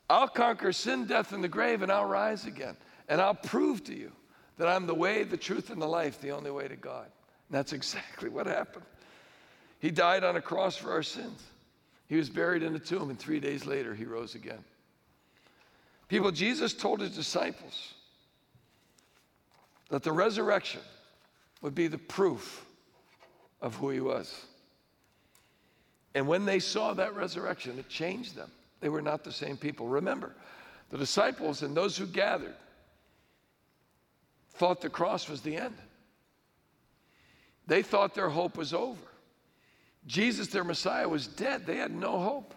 I'll 0.09 0.27
conquer 0.27 0.73
sin, 0.73 1.05
death, 1.05 1.33
and 1.33 1.43
the 1.43 1.47
grave, 1.47 1.81
and 1.81 1.91
I'll 1.91 2.05
rise 2.05 2.45
again. 2.45 2.75
And 3.07 3.21
I'll 3.21 3.35
prove 3.35 3.83
to 3.85 3.95
you 3.95 4.11
that 4.57 4.67
I'm 4.67 4.87
the 4.87 4.95
way, 4.95 5.23
the 5.23 5.37
truth, 5.37 5.69
and 5.69 5.81
the 5.81 5.87
life, 5.87 6.19
the 6.19 6.31
only 6.31 6.51
way 6.51 6.67
to 6.67 6.75
God. 6.75 7.05
And 7.05 7.57
that's 7.57 7.73
exactly 7.73 8.29
what 8.29 8.47
happened. 8.47 8.85
He 9.79 9.91
died 9.91 10.23
on 10.23 10.35
a 10.35 10.41
cross 10.41 10.75
for 10.75 10.91
our 10.91 11.03
sins. 11.03 11.41
He 12.07 12.15
was 12.15 12.29
buried 12.29 12.63
in 12.63 12.75
a 12.75 12.79
tomb, 12.79 13.09
and 13.09 13.17
three 13.17 13.39
days 13.39 13.65
later, 13.65 13.93
he 13.93 14.03
rose 14.03 14.35
again. 14.35 14.63
People, 16.07 16.31
Jesus 16.31 16.73
told 16.73 17.01
his 17.01 17.15
disciples 17.15 17.93
that 19.89 20.03
the 20.03 20.11
resurrection 20.11 20.81
would 21.61 21.75
be 21.75 21.87
the 21.87 21.97
proof 21.97 22.65
of 23.61 23.75
who 23.75 23.89
he 23.89 23.99
was. 23.99 24.45
And 26.15 26.27
when 26.27 26.45
they 26.45 26.59
saw 26.59 26.93
that 26.93 27.15
resurrection, 27.15 27.77
it 27.77 27.89
changed 27.89 28.35
them. 28.35 28.51
They 28.79 28.89
were 28.89 29.01
not 29.01 29.23
the 29.23 29.31
same 29.31 29.57
people. 29.57 29.87
Remember, 29.87 30.33
the 30.89 30.97
disciples 30.97 31.61
and 31.61 31.75
those 31.75 31.97
who 31.97 32.05
gathered 32.05 32.55
thought 34.53 34.81
the 34.81 34.89
cross 34.89 35.29
was 35.29 35.41
the 35.41 35.55
end. 35.55 35.75
They 37.67 37.83
thought 37.83 38.15
their 38.15 38.29
hope 38.29 38.57
was 38.57 38.73
over. 38.73 39.05
Jesus, 40.07 40.47
their 40.47 40.63
Messiah, 40.63 41.07
was 41.07 41.27
dead. 41.27 41.65
They 41.65 41.77
had 41.77 41.91
no 41.91 42.19
hope. 42.19 42.55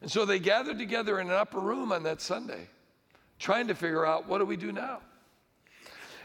And 0.00 0.10
so 0.10 0.24
they 0.24 0.38
gathered 0.38 0.78
together 0.78 1.20
in 1.20 1.28
an 1.28 1.36
upper 1.36 1.60
room 1.60 1.92
on 1.92 2.02
that 2.04 2.20
Sunday, 2.20 2.66
trying 3.38 3.68
to 3.68 3.74
figure 3.74 4.04
out 4.04 4.26
what 4.26 4.38
do 4.38 4.46
we 4.46 4.56
do 4.56 4.72
now? 4.72 5.00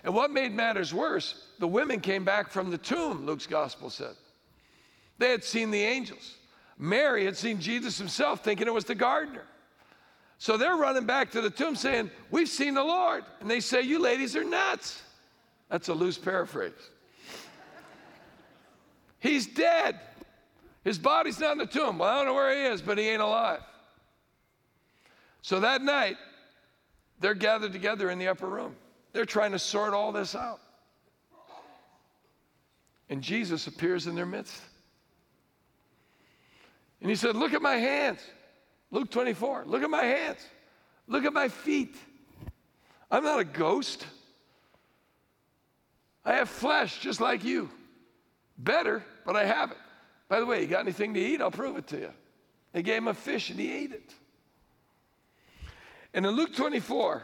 And 0.05 0.13
what 0.13 0.29
made 0.31 0.53
matters 0.53 0.93
worse, 0.93 1.47
the 1.57 1.67
women 1.67 1.99
came 1.99 2.23
back 2.23 2.51
from 2.51 2.69
the 2.69 2.77
tomb, 2.77 3.25
Luke's 3.25 3.47
gospel 3.47 3.89
said. 3.89 4.13
They 5.17 5.31
had 5.31 5.43
seen 5.43 5.71
the 5.71 5.81
angels. 5.81 6.35
Mary 6.77 7.25
had 7.25 7.35
seen 7.35 7.59
Jesus 7.59 7.97
himself, 7.97 8.43
thinking 8.43 8.67
it 8.67 8.73
was 8.73 8.85
the 8.85 8.93
gardener. 8.93 9.45
So 10.37 10.57
they're 10.57 10.75
running 10.75 11.07
back 11.07 11.31
to 11.31 11.41
the 11.41 11.49
tomb 11.49 11.75
saying, 11.75 12.11
We've 12.29 12.47
seen 12.47 12.75
the 12.75 12.83
Lord. 12.83 13.23
And 13.39 13.49
they 13.49 13.59
say, 13.59 13.81
You 13.81 13.99
ladies 13.99 14.35
are 14.35 14.43
nuts. 14.43 15.01
That's 15.69 15.87
a 15.87 15.93
loose 15.93 16.19
paraphrase. 16.19 16.73
He's 19.19 19.47
dead. 19.47 19.99
His 20.83 20.99
body's 20.99 21.39
not 21.39 21.53
in 21.53 21.57
the 21.57 21.65
tomb. 21.65 21.97
Well, 21.97 22.09
I 22.09 22.17
don't 22.17 22.27
know 22.27 22.35
where 22.35 22.55
he 22.55 22.71
is, 22.71 22.79
but 22.79 22.99
he 22.99 23.09
ain't 23.09 23.23
alive. 23.23 23.61
So 25.41 25.61
that 25.61 25.81
night, 25.81 26.17
they're 27.19 27.33
gathered 27.33 27.73
together 27.73 28.11
in 28.11 28.19
the 28.19 28.27
upper 28.27 28.47
room. 28.47 28.75
They're 29.15 29.23
trying 29.23 29.53
to 29.53 29.59
sort 29.59 29.93
all 29.93 30.11
this 30.11 30.35
out. 30.35 30.59
And 33.09 33.21
Jesus 33.21 33.65
appears 33.65 34.07
in 34.07 34.15
their 34.15 34.25
midst. 34.25 34.61
And 36.99 37.09
he 37.09 37.15
said, 37.15 37.37
Look 37.37 37.53
at 37.53 37.61
my 37.61 37.75
hands. 37.75 38.19
Luke 38.91 39.09
24. 39.09 39.63
Look 39.67 39.83
at 39.83 39.89
my 39.89 40.03
hands. 40.03 40.39
Look 41.07 41.23
at 41.23 41.31
my 41.31 41.47
feet. 41.47 41.95
I'm 43.09 43.23
not 43.23 43.39
a 43.39 43.45
ghost. 43.45 44.05
I 46.25 46.33
have 46.33 46.49
flesh 46.49 46.99
just 46.99 47.21
like 47.21 47.45
you. 47.45 47.69
Better, 48.57 49.01
but 49.25 49.37
I 49.37 49.45
have 49.45 49.71
it. 49.71 49.77
By 50.27 50.41
the 50.41 50.45
way, 50.45 50.59
you 50.59 50.67
got 50.67 50.81
anything 50.81 51.13
to 51.13 51.21
eat? 51.21 51.39
I'll 51.39 51.51
prove 51.51 51.77
it 51.77 51.87
to 51.87 51.99
you. 51.99 52.11
They 52.73 52.83
gave 52.83 52.97
him 52.97 53.07
a 53.07 53.13
fish 53.13 53.49
and 53.49 53.57
he 53.57 53.71
ate 53.71 53.93
it. 53.93 54.13
And 56.13 56.25
in 56.25 56.33
Luke 56.33 56.53
24, 56.53 57.23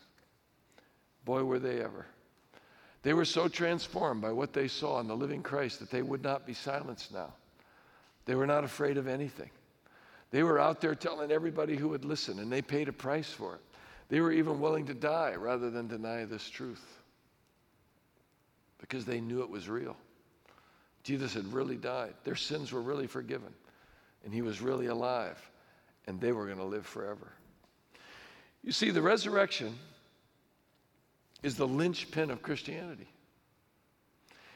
Boy, 1.25 1.43
were 1.43 1.59
they 1.59 1.81
ever. 1.81 2.05
They 3.03 3.13
were 3.13 3.25
so 3.25 3.47
transformed 3.47 4.21
by 4.21 4.31
what 4.31 4.53
they 4.53 4.67
saw 4.67 4.99
in 4.99 5.07
the 5.07 5.15
living 5.15 5.41
Christ 5.41 5.79
that 5.79 5.89
they 5.89 6.01
would 6.01 6.23
not 6.23 6.45
be 6.45 6.53
silenced 6.53 7.13
now. 7.13 7.33
They 8.25 8.35
were 8.35 8.47
not 8.47 8.63
afraid 8.63 8.97
of 8.97 9.07
anything. 9.07 9.49
They 10.29 10.43
were 10.43 10.59
out 10.59 10.79
there 10.81 10.95
telling 10.95 11.31
everybody 11.31 11.75
who 11.75 11.89
would 11.89 12.05
listen, 12.05 12.39
and 12.39 12.51
they 12.51 12.61
paid 12.61 12.87
a 12.87 12.93
price 12.93 13.29
for 13.29 13.55
it. 13.55 13.61
They 14.09 14.21
were 14.21 14.31
even 14.31 14.59
willing 14.59 14.85
to 14.87 14.93
die 14.93 15.35
rather 15.35 15.69
than 15.69 15.87
deny 15.87 16.25
this 16.25 16.49
truth 16.49 16.85
because 18.77 19.05
they 19.05 19.21
knew 19.21 19.41
it 19.41 19.49
was 19.49 19.69
real. 19.69 19.95
Jesus 21.03 21.33
had 21.33 21.51
really 21.51 21.77
died, 21.77 22.13
their 22.23 22.35
sins 22.35 22.71
were 22.71 22.81
really 22.81 23.07
forgiven, 23.07 23.53
and 24.23 24.33
he 24.33 24.41
was 24.41 24.61
really 24.61 24.87
alive, 24.87 25.41
and 26.07 26.19
they 26.19 26.31
were 26.31 26.45
going 26.45 26.57
to 26.57 26.63
live 26.63 26.85
forever. 26.85 27.31
You 28.63 28.71
see, 28.71 28.91
the 28.91 29.01
resurrection 29.01 29.75
is 31.43 31.55
the 31.55 31.67
linchpin 31.67 32.31
of 32.31 32.41
Christianity. 32.41 33.07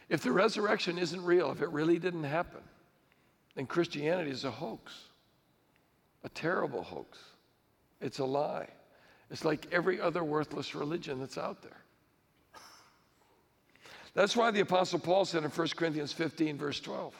If 0.09 0.21
the 0.21 0.31
resurrection 0.31 0.97
isn't 0.97 1.23
real, 1.23 1.51
if 1.51 1.61
it 1.61 1.69
really 1.69 1.97
didn't 1.97 2.25
happen, 2.25 2.61
then 3.55 3.65
Christianity 3.65 4.31
is 4.31 4.43
a 4.43 4.51
hoax, 4.51 4.93
a 6.23 6.29
terrible 6.29 6.83
hoax. 6.83 7.17
It's 8.01 8.19
a 8.19 8.25
lie. 8.25 8.67
It's 9.31 9.43
like 9.45 9.67
every 9.71 9.99
other 9.99 10.23
worthless 10.23 10.75
religion 10.75 11.19
that's 11.19 11.37
out 11.37 11.61
there. 11.63 11.81
That's 14.13 14.35
why 14.35 14.51
the 14.51 14.61
Apostle 14.61 14.99
Paul 14.99 15.25
said 15.25 15.43
in 15.43 15.49
1 15.49 15.67
Corinthians 15.75 16.13
15, 16.13 16.57
verse 16.57 16.79
12, 16.79 17.13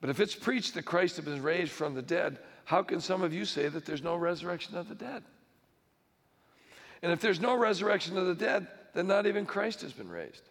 But 0.00 0.10
if 0.10 0.20
it's 0.20 0.34
preached 0.34 0.74
that 0.74 0.84
Christ 0.84 1.16
has 1.16 1.24
been 1.24 1.42
raised 1.42 1.72
from 1.72 1.94
the 1.94 2.02
dead, 2.02 2.38
how 2.64 2.82
can 2.82 3.00
some 3.00 3.22
of 3.22 3.32
you 3.32 3.44
say 3.44 3.68
that 3.68 3.84
there's 3.84 4.02
no 4.02 4.14
resurrection 4.14 4.76
of 4.76 4.88
the 4.88 4.94
dead? 4.94 5.24
And 7.02 7.12
if 7.12 7.20
there's 7.20 7.40
no 7.40 7.56
resurrection 7.56 8.16
of 8.16 8.26
the 8.26 8.34
dead, 8.34 8.66
then 8.94 9.06
not 9.06 9.26
even 9.26 9.44
Christ 9.44 9.82
has 9.82 9.92
been 9.92 10.08
raised. 10.08 10.42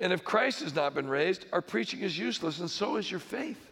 And 0.00 0.12
if 0.12 0.24
Christ 0.24 0.60
has 0.60 0.74
not 0.74 0.94
been 0.94 1.08
raised, 1.08 1.46
our 1.52 1.60
preaching 1.60 2.00
is 2.00 2.18
useless, 2.18 2.60
and 2.60 2.70
so 2.70 2.96
is 2.96 3.10
your 3.10 3.20
faith. 3.20 3.70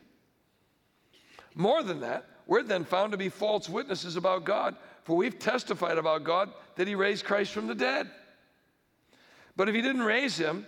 More 1.55 1.83
than 1.83 2.01
that, 2.01 2.27
we're 2.46 2.62
then 2.62 2.85
found 2.85 3.12
to 3.12 3.18
be 3.18 3.29
false 3.29 3.68
witnesses 3.68 4.16
about 4.16 4.44
God, 4.44 4.77
for 5.05 5.16
we've 5.16 5.38
testified 5.38 5.98
about 5.98 6.24
God 6.24 6.51
that 6.77 6.88
He 6.88 6.94
raised 6.94 7.24
Christ 7.24 7.53
from 7.53 7.66
the 7.66 7.74
dead. 7.74 8.11
But 9.57 9.68
if 9.68 9.74
He 9.74 9.83
didn't 9.83 10.03
raise 10.03 10.37
Him, 10.37 10.66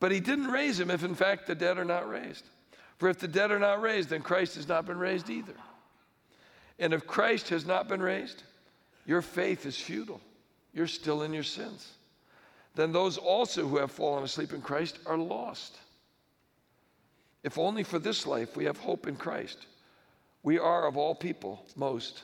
but 0.00 0.10
He 0.10 0.20
didn't 0.20 0.48
raise 0.48 0.80
Him 0.80 0.90
if 0.90 1.04
in 1.04 1.14
fact 1.14 1.46
the 1.46 1.54
dead 1.54 1.78
are 1.78 1.84
not 1.84 2.08
raised. 2.08 2.44
For 2.98 3.08
if 3.08 3.18
the 3.18 3.28
dead 3.28 3.50
are 3.50 3.58
not 3.58 3.80
raised, 3.80 4.10
then 4.10 4.22
Christ 4.22 4.56
has 4.56 4.68
not 4.68 4.86
been 4.86 4.98
raised 4.98 5.30
either. 5.30 5.56
And 6.78 6.92
if 6.92 7.06
Christ 7.06 7.48
has 7.50 7.64
not 7.64 7.88
been 7.88 8.02
raised, 8.02 8.42
your 9.06 9.22
faith 9.22 9.66
is 9.66 9.76
futile. 9.76 10.20
You're 10.72 10.86
still 10.86 11.22
in 11.22 11.32
your 11.32 11.42
sins. 11.42 11.92
Then 12.74 12.92
those 12.92 13.18
also 13.18 13.66
who 13.66 13.76
have 13.76 13.90
fallen 13.90 14.24
asleep 14.24 14.52
in 14.52 14.62
Christ 14.62 14.98
are 15.06 15.18
lost. 15.18 15.76
If 17.42 17.58
only 17.58 17.82
for 17.82 17.98
this 17.98 18.26
life 18.26 18.56
we 18.56 18.64
have 18.64 18.78
hope 18.78 19.06
in 19.06 19.16
Christ, 19.16 19.66
we 20.42 20.58
are 20.58 20.86
of 20.86 20.96
all 20.96 21.14
people 21.14 21.64
most 21.76 22.22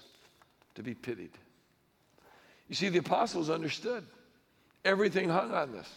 to 0.75 0.83
be 0.83 0.95
pitied. 0.95 1.33
You 2.69 2.75
see, 2.75 2.89
the 2.89 2.99
apostles 2.99 3.51
understood. 3.51 4.05
Everything 4.85 5.29
hung 5.29 5.53
on 5.53 5.73
this. 5.73 5.89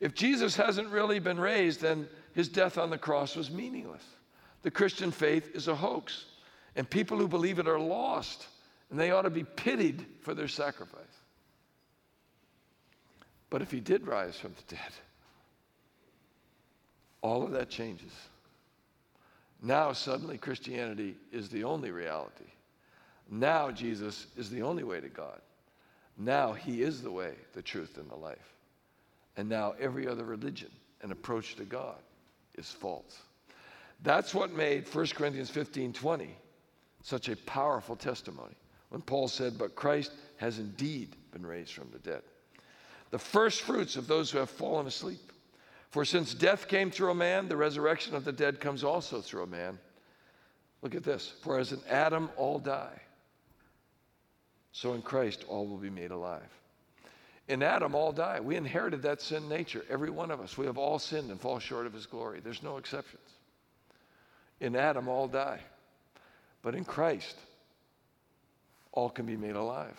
If 0.00 0.14
Jesus 0.14 0.56
hasn't 0.56 0.88
really 0.88 1.18
been 1.18 1.38
raised, 1.38 1.80
then 1.80 2.08
his 2.34 2.48
death 2.48 2.76
on 2.76 2.90
the 2.90 2.98
cross 2.98 3.36
was 3.36 3.50
meaningless. 3.50 4.04
The 4.62 4.70
Christian 4.70 5.10
faith 5.10 5.54
is 5.54 5.68
a 5.68 5.74
hoax, 5.74 6.26
and 6.76 6.88
people 6.88 7.18
who 7.18 7.28
believe 7.28 7.58
it 7.58 7.68
are 7.68 7.78
lost, 7.78 8.46
and 8.92 9.00
they 9.00 9.10
ought 9.10 9.22
to 9.22 9.30
be 9.30 9.42
pitied 9.42 10.04
for 10.20 10.34
their 10.34 10.48
sacrifice. 10.48 11.02
But 13.48 13.62
if 13.62 13.70
he 13.70 13.80
did 13.80 14.06
rise 14.06 14.36
from 14.36 14.52
the 14.52 14.76
dead, 14.76 14.92
all 17.22 17.42
of 17.42 17.52
that 17.52 17.70
changes. 17.70 18.12
Now, 19.62 19.92
suddenly, 19.92 20.36
Christianity 20.36 21.16
is 21.32 21.48
the 21.48 21.64
only 21.64 21.90
reality. 21.90 22.44
Now, 23.30 23.70
Jesus 23.70 24.26
is 24.36 24.50
the 24.50 24.60
only 24.60 24.82
way 24.84 25.00
to 25.00 25.08
God. 25.08 25.40
Now, 26.18 26.52
He 26.52 26.82
is 26.82 27.00
the 27.00 27.10
way, 27.10 27.32
the 27.54 27.62
truth, 27.62 27.96
and 27.96 28.10
the 28.10 28.16
life. 28.16 28.52
And 29.38 29.48
now, 29.48 29.74
every 29.80 30.06
other 30.06 30.24
religion 30.24 30.70
and 31.00 31.12
approach 31.12 31.54
to 31.56 31.64
God 31.64 31.96
is 32.58 32.68
false. 32.68 33.22
That's 34.02 34.34
what 34.34 34.52
made 34.52 34.86
1 34.92 35.06
Corinthians 35.14 35.48
15 35.48 35.94
20 35.94 36.36
such 37.04 37.28
a 37.28 37.36
powerful 37.36 37.96
testimony 37.96 38.54
when 38.92 39.00
Paul 39.00 39.26
said, 39.26 39.56
But 39.56 39.74
Christ 39.74 40.12
has 40.36 40.58
indeed 40.58 41.16
been 41.32 41.46
raised 41.46 41.72
from 41.72 41.88
the 41.92 41.98
dead. 41.98 42.20
The 43.10 43.18
first 43.18 43.62
fruits 43.62 43.96
of 43.96 44.06
those 44.06 44.30
who 44.30 44.36
have 44.36 44.50
fallen 44.50 44.86
asleep. 44.86 45.32
For 45.88 46.04
since 46.04 46.34
death 46.34 46.68
came 46.68 46.90
through 46.90 47.10
a 47.10 47.14
man, 47.14 47.48
the 47.48 47.56
resurrection 47.56 48.14
of 48.14 48.26
the 48.26 48.32
dead 48.32 48.60
comes 48.60 48.84
also 48.84 49.22
through 49.22 49.44
a 49.44 49.46
man. 49.46 49.78
Look 50.82 50.94
at 50.94 51.04
this. 51.04 51.32
For 51.40 51.58
as 51.58 51.72
in 51.72 51.80
Adam 51.88 52.28
all 52.36 52.58
die, 52.58 53.00
so 54.72 54.92
in 54.92 55.00
Christ 55.00 55.46
all 55.48 55.66
will 55.66 55.78
be 55.78 55.90
made 55.90 56.10
alive. 56.10 56.50
In 57.48 57.62
Adam 57.62 57.94
all 57.94 58.12
die. 58.12 58.40
We 58.40 58.56
inherited 58.56 59.00
that 59.02 59.22
sin 59.22 59.48
nature, 59.48 59.86
every 59.88 60.10
one 60.10 60.30
of 60.30 60.40
us. 60.40 60.58
We 60.58 60.66
have 60.66 60.76
all 60.76 60.98
sinned 60.98 61.30
and 61.30 61.40
fall 61.40 61.58
short 61.58 61.86
of 61.86 61.94
his 61.94 62.04
glory. 62.04 62.40
There's 62.40 62.62
no 62.62 62.76
exceptions. 62.76 63.22
In 64.60 64.76
Adam 64.76 65.08
all 65.08 65.28
die. 65.28 65.60
But 66.60 66.74
in 66.74 66.84
Christ, 66.84 67.36
all 68.92 69.10
can 69.10 69.26
be 69.26 69.36
made 69.36 69.56
alive. 69.56 69.96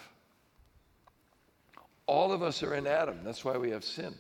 All 2.06 2.32
of 2.32 2.44
us 2.44 2.64
are 2.64 2.76
in 2.76 2.88
Adam. 2.88 3.20
That's 3.24 3.44
why 3.44 3.58
we 3.58 3.72
have 3.72 3.84
sin. 3.84 4.14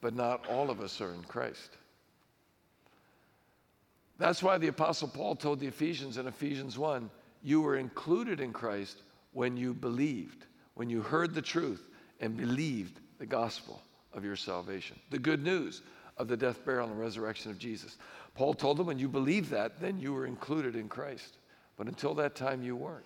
But 0.00 0.14
not 0.14 0.46
all 0.48 0.70
of 0.70 0.80
us 0.80 1.00
are 1.00 1.12
in 1.12 1.22
Christ. 1.22 1.76
That's 4.18 4.42
why 4.42 4.58
the 4.58 4.68
Apostle 4.68 5.08
Paul 5.08 5.36
told 5.36 5.60
the 5.60 5.66
Ephesians 5.66 6.18
in 6.18 6.26
Ephesians 6.26 6.76
1 6.76 7.08
you 7.42 7.60
were 7.60 7.76
included 7.76 8.40
in 8.40 8.52
Christ 8.52 9.02
when 9.32 9.56
you 9.56 9.72
believed, 9.72 10.46
when 10.74 10.90
you 10.90 11.02
heard 11.02 11.34
the 11.34 11.42
truth 11.42 11.88
and 12.20 12.36
believed 12.36 12.98
the 13.18 13.26
gospel 13.26 13.80
of 14.12 14.24
your 14.24 14.34
salvation, 14.34 14.98
the 15.10 15.18
good 15.18 15.44
news 15.44 15.82
of 16.16 16.26
the 16.26 16.36
death, 16.36 16.64
burial, 16.64 16.88
and 16.88 16.98
resurrection 16.98 17.52
of 17.52 17.58
Jesus. 17.58 17.96
Paul 18.34 18.54
told 18.54 18.76
them 18.76 18.86
when 18.86 18.98
you 18.98 19.08
believe 19.08 19.50
that, 19.50 19.80
then 19.80 20.00
you 20.00 20.12
were 20.12 20.26
included 20.26 20.74
in 20.74 20.88
Christ. 20.88 21.36
But 21.76 21.86
until 21.86 22.14
that 22.14 22.34
time, 22.34 22.62
you 22.62 22.74
weren't. 22.74 23.04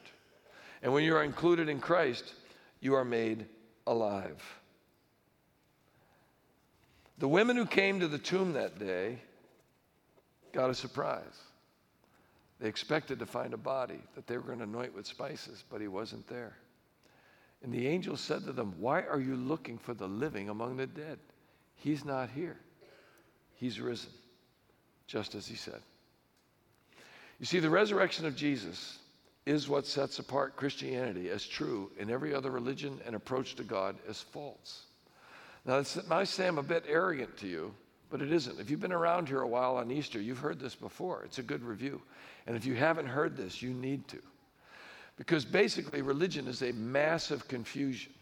And 0.82 0.92
when 0.92 1.04
you 1.04 1.16
are 1.16 1.22
included 1.22 1.68
in 1.68 1.80
Christ, 1.80 2.34
you 2.80 2.94
are 2.94 3.04
made 3.04 3.46
alive. 3.86 4.42
The 7.18 7.28
women 7.28 7.56
who 7.56 7.66
came 7.66 8.00
to 8.00 8.08
the 8.08 8.18
tomb 8.18 8.54
that 8.54 8.78
day 8.78 9.18
got 10.52 10.70
a 10.70 10.74
surprise. 10.74 11.38
They 12.58 12.68
expected 12.68 13.18
to 13.20 13.26
find 13.26 13.54
a 13.54 13.58
body 13.58 14.00
that 14.14 14.26
they 14.26 14.36
were 14.36 14.42
going 14.42 14.58
to 14.58 14.64
anoint 14.64 14.94
with 14.94 15.06
spices, 15.06 15.64
but 15.70 15.80
he 15.80 15.88
wasn't 15.88 16.26
there. 16.26 16.56
And 17.62 17.72
the 17.72 17.86
angel 17.86 18.16
said 18.16 18.44
to 18.44 18.52
them, 18.52 18.74
Why 18.78 19.02
are 19.02 19.20
you 19.20 19.36
looking 19.36 19.78
for 19.78 19.94
the 19.94 20.08
living 20.08 20.48
among 20.48 20.76
the 20.76 20.86
dead? 20.86 21.18
He's 21.76 22.04
not 22.04 22.30
here. 22.30 22.56
He's 23.54 23.80
risen, 23.80 24.10
just 25.06 25.34
as 25.36 25.46
he 25.46 25.54
said. 25.54 25.80
You 27.38 27.46
see, 27.46 27.60
the 27.60 27.70
resurrection 27.70 28.26
of 28.26 28.36
Jesus 28.36 28.98
is 29.44 29.68
what 29.68 29.86
sets 29.86 30.18
apart 30.18 30.56
Christianity 30.56 31.28
as 31.30 31.44
true 31.44 31.90
and 31.98 32.10
every 32.10 32.34
other 32.34 32.50
religion 32.50 33.00
and 33.06 33.16
approach 33.16 33.56
to 33.56 33.64
God 33.64 33.96
as 34.08 34.20
false. 34.20 34.84
Now, 35.64 35.78
it 35.78 36.08
might 36.08 36.28
seem 36.28 36.58
a 36.58 36.62
bit 36.62 36.84
arrogant 36.88 37.36
to 37.38 37.48
you, 37.48 37.74
but 38.10 38.22
it 38.22 38.32
isn't. 38.32 38.60
If 38.60 38.70
you've 38.70 38.80
been 38.80 38.92
around 38.92 39.28
here 39.28 39.40
a 39.40 39.48
while 39.48 39.76
on 39.76 39.90
Easter, 39.90 40.20
you've 40.20 40.38
heard 40.38 40.60
this 40.60 40.74
before. 40.74 41.22
It's 41.24 41.38
a 41.38 41.42
good 41.42 41.62
review. 41.62 42.00
And 42.46 42.56
if 42.56 42.64
you 42.64 42.74
haven't 42.74 43.06
heard 43.06 43.36
this, 43.36 43.62
you 43.62 43.70
need 43.70 44.06
to. 44.08 44.18
Because 45.16 45.44
basically, 45.44 46.02
religion 46.02 46.48
is 46.48 46.62
a 46.62 46.72
massive 46.72 47.46
confusion. 47.48 48.12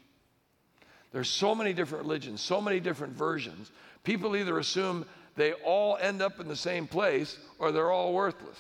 There's 1.12 1.28
so 1.28 1.54
many 1.54 1.72
different 1.72 2.04
religions, 2.04 2.40
so 2.40 2.61
many 2.61 2.78
different 2.78 3.14
versions. 3.14 3.70
People 4.04 4.37
either 4.37 4.59
assume 4.59 5.04
they 5.37 5.52
all 5.52 5.96
end 5.96 6.22
up 6.22 6.40
in 6.40 6.48
the 6.48 6.56
same 6.56 6.87
place 6.87 7.38
or 7.59 7.72
they're 7.72 7.90
all 7.90 8.12
worthless. 8.12 8.59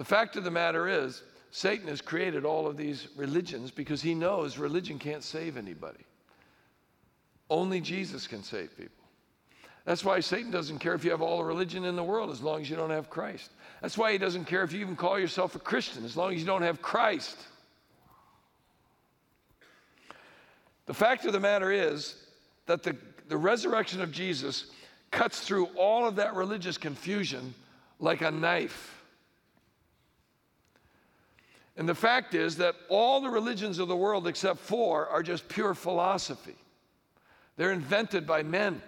The 0.00 0.06
fact 0.06 0.36
of 0.36 0.44
the 0.44 0.50
matter 0.50 0.88
is, 0.88 1.22
Satan 1.50 1.86
has 1.88 2.00
created 2.00 2.46
all 2.46 2.66
of 2.66 2.78
these 2.78 3.08
religions 3.16 3.70
because 3.70 4.00
he 4.00 4.14
knows 4.14 4.56
religion 4.56 4.98
can't 4.98 5.22
save 5.22 5.58
anybody. 5.58 6.06
Only 7.50 7.82
Jesus 7.82 8.26
can 8.26 8.42
save 8.42 8.74
people. 8.78 9.04
That's 9.84 10.02
why 10.02 10.20
Satan 10.20 10.50
doesn't 10.50 10.78
care 10.78 10.94
if 10.94 11.04
you 11.04 11.10
have 11.10 11.20
all 11.20 11.36
the 11.36 11.44
religion 11.44 11.84
in 11.84 11.96
the 11.96 12.02
world 12.02 12.30
as 12.30 12.40
long 12.40 12.62
as 12.62 12.70
you 12.70 12.76
don't 12.76 12.88
have 12.88 13.10
Christ. 13.10 13.50
That's 13.82 13.98
why 13.98 14.10
he 14.12 14.16
doesn't 14.16 14.46
care 14.46 14.62
if 14.62 14.72
you 14.72 14.80
even 14.80 14.96
call 14.96 15.18
yourself 15.18 15.54
a 15.54 15.58
Christian 15.58 16.02
as 16.06 16.16
long 16.16 16.32
as 16.32 16.40
you 16.40 16.46
don't 16.46 16.62
have 16.62 16.80
Christ. 16.80 17.36
The 20.86 20.94
fact 20.94 21.26
of 21.26 21.34
the 21.34 21.40
matter 21.40 21.70
is 21.70 22.16
that 22.64 22.82
the, 22.82 22.96
the 23.28 23.36
resurrection 23.36 24.00
of 24.00 24.12
Jesus 24.12 24.70
cuts 25.10 25.40
through 25.40 25.66
all 25.76 26.08
of 26.08 26.16
that 26.16 26.34
religious 26.34 26.78
confusion 26.78 27.52
like 27.98 28.22
a 28.22 28.30
knife. 28.30 28.96
And 31.80 31.88
the 31.88 31.94
fact 31.94 32.34
is 32.34 32.56
that 32.58 32.76
all 32.90 33.22
the 33.22 33.30
religions 33.30 33.78
of 33.78 33.88
the 33.88 33.96
world, 33.96 34.26
except 34.26 34.58
four, 34.58 35.08
are 35.08 35.22
just 35.22 35.48
pure 35.48 35.72
philosophy. 35.72 36.54
They're 37.56 37.72
invented 37.72 38.26
by 38.26 38.42
men. 38.42 38.82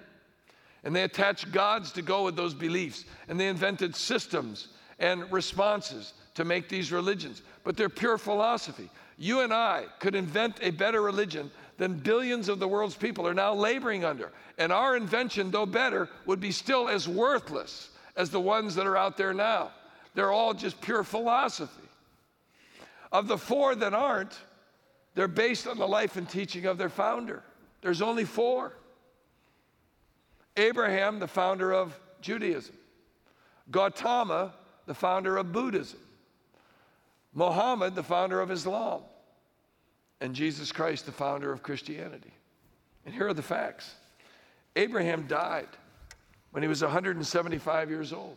And 0.84 0.94
they 0.94 1.02
attach 1.02 1.50
gods 1.50 1.90
to 1.92 2.02
go 2.02 2.22
with 2.22 2.36
those 2.36 2.52
beliefs. 2.52 3.06
And 3.28 3.40
they 3.40 3.48
invented 3.48 3.96
systems 3.96 4.68
and 4.98 5.32
responses 5.32 6.12
to 6.34 6.44
make 6.44 6.68
these 6.68 6.92
religions. 6.92 7.40
But 7.64 7.78
they're 7.78 7.88
pure 7.88 8.18
philosophy. 8.18 8.90
You 9.16 9.40
and 9.40 9.54
I 9.54 9.86
could 9.98 10.14
invent 10.14 10.58
a 10.60 10.70
better 10.70 11.00
religion 11.00 11.50
than 11.78 11.94
billions 11.94 12.50
of 12.50 12.58
the 12.58 12.68
world's 12.68 12.94
people 12.94 13.26
are 13.26 13.32
now 13.32 13.54
laboring 13.54 14.04
under. 14.04 14.32
And 14.58 14.70
our 14.70 14.98
invention, 14.98 15.50
though 15.50 15.64
better, 15.64 16.10
would 16.26 16.40
be 16.40 16.52
still 16.52 16.90
as 16.90 17.08
worthless 17.08 17.88
as 18.16 18.28
the 18.28 18.38
ones 18.38 18.74
that 18.74 18.86
are 18.86 18.98
out 18.98 19.16
there 19.16 19.32
now. 19.32 19.70
They're 20.14 20.30
all 20.30 20.52
just 20.52 20.78
pure 20.82 21.04
philosophy. 21.04 21.81
Of 23.12 23.28
the 23.28 23.38
four 23.38 23.74
that 23.74 23.94
aren't, 23.94 24.36
they're 25.14 25.28
based 25.28 25.66
on 25.66 25.78
the 25.78 25.86
life 25.86 26.16
and 26.16 26.28
teaching 26.28 26.64
of 26.64 26.78
their 26.78 26.88
founder. 26.88 27.42
There's 27.82 28.00
only 28.02 28.24
four. 28.24 28.72
Abraham, 30.56 31.18
the 31.18 31.28
founder 31.28 31.72
of 31.72 31.98
Judaism. 32.20 32.74
Gautama, 33.70 34.54
the 34.86 34.94
founder 34.94 35.36
of 35.36 35.52
Buddhism. 35.52 36.00
Muhammad, 37.34 37.94
the 37.94 38.02
founder 38.02 38.40
of 38.40 38.50
Islam. 38.50 39.02
And 40.20 40.34
Jesus 40.34 40.72
Christ, 40.72 41.06
the 41.06 41.12
founder 41.12 41.52
of 41.52 41.62
Christianity. 41.62 42.32
And 43.04 43.14
here 43.14 43.28
are 43.28 43.34
the 43.34 43.42
facts 43.42 43.94
Abraham 44.76 45.26
died 45.26 45.68
when 46.52 46.62
he 46.62 46.68
was 46.68 46.82
175 46.82 47.90
years 47.90 48.12
old. 48.12 48.36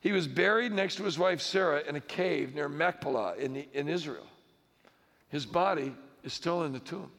He 0.00 0.12
was 0.12 0.28
buried 0.28 0.72
next 0.72 0.96
to 0.96 1.04
his 1.04 1.18
wife 1.18 1.40
Sarah 1.40 1.82
in 1.86 1.96
a 1.96 2.00
cave 2.00 2.54
near 2.54 2.68
Machpelah 2.68 3.34
in, 3.36 3.52
the, 3.52 3.68
in 3.72 3.88
Israel. 3.88 4.26
His 5.28 5.44
body 5.44 5.94
is 6.22 6.32
still 6.32 6.62
in 6.64 6.72
the 6.72 6.78
tomb. 6.78 7.10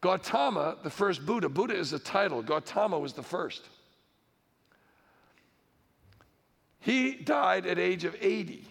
Gautama, 0.00 0.76
the 0.82 0.90
first 0.90 1.26
Buddha, 1.26 1.48
Buddha 1.48 1.76
is 1.76 1.92
a 1.92 1.98
title, 1.98 2.42
Gautama 2.42 2.98
was 2.98 3.12
the 3.12 3.22
first. 3.22 3.68
He 6.80 7.12
died 7.12 7.66
at 7.66 7.78
age 7.78 8.04
of 8.04 8.16
80. 8.18 8.66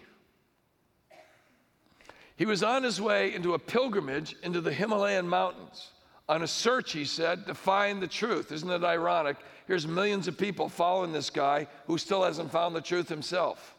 He 2.36 2.46
was 2.46 2.64
on 2.64 2.84
his 2.84 3.00
way 3.00 3.36
into 3.36 3.54
a 3.54 3.60
pilgrimage 3.60 4.36
into 4.42 4.62
the 4.62 4.74
Himalayan 4.74 5.28
mountains 5.28 5.92
on 6.28 6.42
a 6.42 6.48
search, 6.48 6.94
he 6.94 7.06
said, 7.06 7.46
to 7.48 7.54
find 7.54 8.02
the 8.02 8.08
truth. 8.08 8.52
Isn't 8.52 8.70
it 8.70 8.84
ironic? 8.84 9.38
Here's 9.70 9.88
millions 9.88 10.28
of 10.28 10.36
people 10.36 10.68
following 10.68 11.14
this 11.14 11.30
guy 11.30 11.68
who 11.86 12.00
still 12.00 12.24
hasn't 12.24 12.52
found 12.52 12.76
the 12.76 12.82
truth 12.82 13.08
himself. 13.08 13.76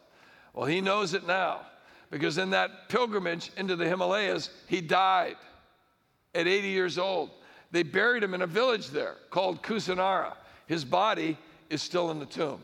Well, 0.53 0.65
he 0.65 0.79
knows 0.79 1.13
it 1.13 1.27
now 1.27 1.63
because 2.09 2.37
in 2.37 2.51
that 2.51 2.87
pilgrimage 2.87 3.51
into 3.57 3.75
the 3.75 3.85
Himalayas, 3.85 4.51
he 4.69 4.79
died 4.79 5.35
at 6.33 6.47
80 6.47 6.67
years 6.69 6.97
old. 6.97 7.31
They 7.71 7.83
buried 7.83 8.23
him 8.23 8.33
in 8.33 8.41
a 8.41 8.47
village 8.47 8.87
there 8.87 9.15
called 9.31 9.63
Kusinara. 9.63 10.35
His 10.65 10.85
body 10.85 11.37
is 11.69 11.81
still 11.81 12.09
in 12.09 12.19
the 12.19 12.25
tomb. 12.25 12.63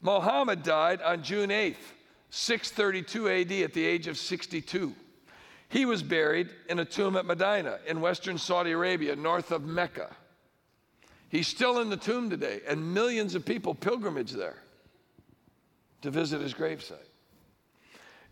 Muhammad 0.00 0.64
died 0.64 1.00
on 1.02 1.22
June 1.22 1.50
8th, 1.50 1.76
632 2.30 3.28
AD, 3.28 3.52
at 3.52 3.72
the 3.72 3.84
age 3.84 4.08
of 4.08 4.18
62. 4.18 4.92
He 5.68 5.84
was 5.84 6.02
buried 6.02 6.48
in 6.68 6.80
a 6.80 6.84
tomb 6.84 7.16
at 7.16 7.24
Medina 7.24 7.78
in 7.86 8.00
western 8.00 8.36
Saudi 8.36 8.72
Arabia, 8.72 9.14
north 9.14 9.52
of 9.52 9.62
Mecca. 9.62 10.10
He's 11.28 11.48
still 11.48 11.80
in 11.80 11.90
the 11.90 11.96
tomb 11.96 12.30
today, 12.30 12.60
and 12.68 12.94
millions 12.94 13.34
of 13.34 13.44
people 13.44 13.74
pilgrimage 13.74 14.32
there 14.32 14.62
to 16.02 16.10
visit 16.10 16.40
his 16.40 16.54
gravesite. 16.54 16.96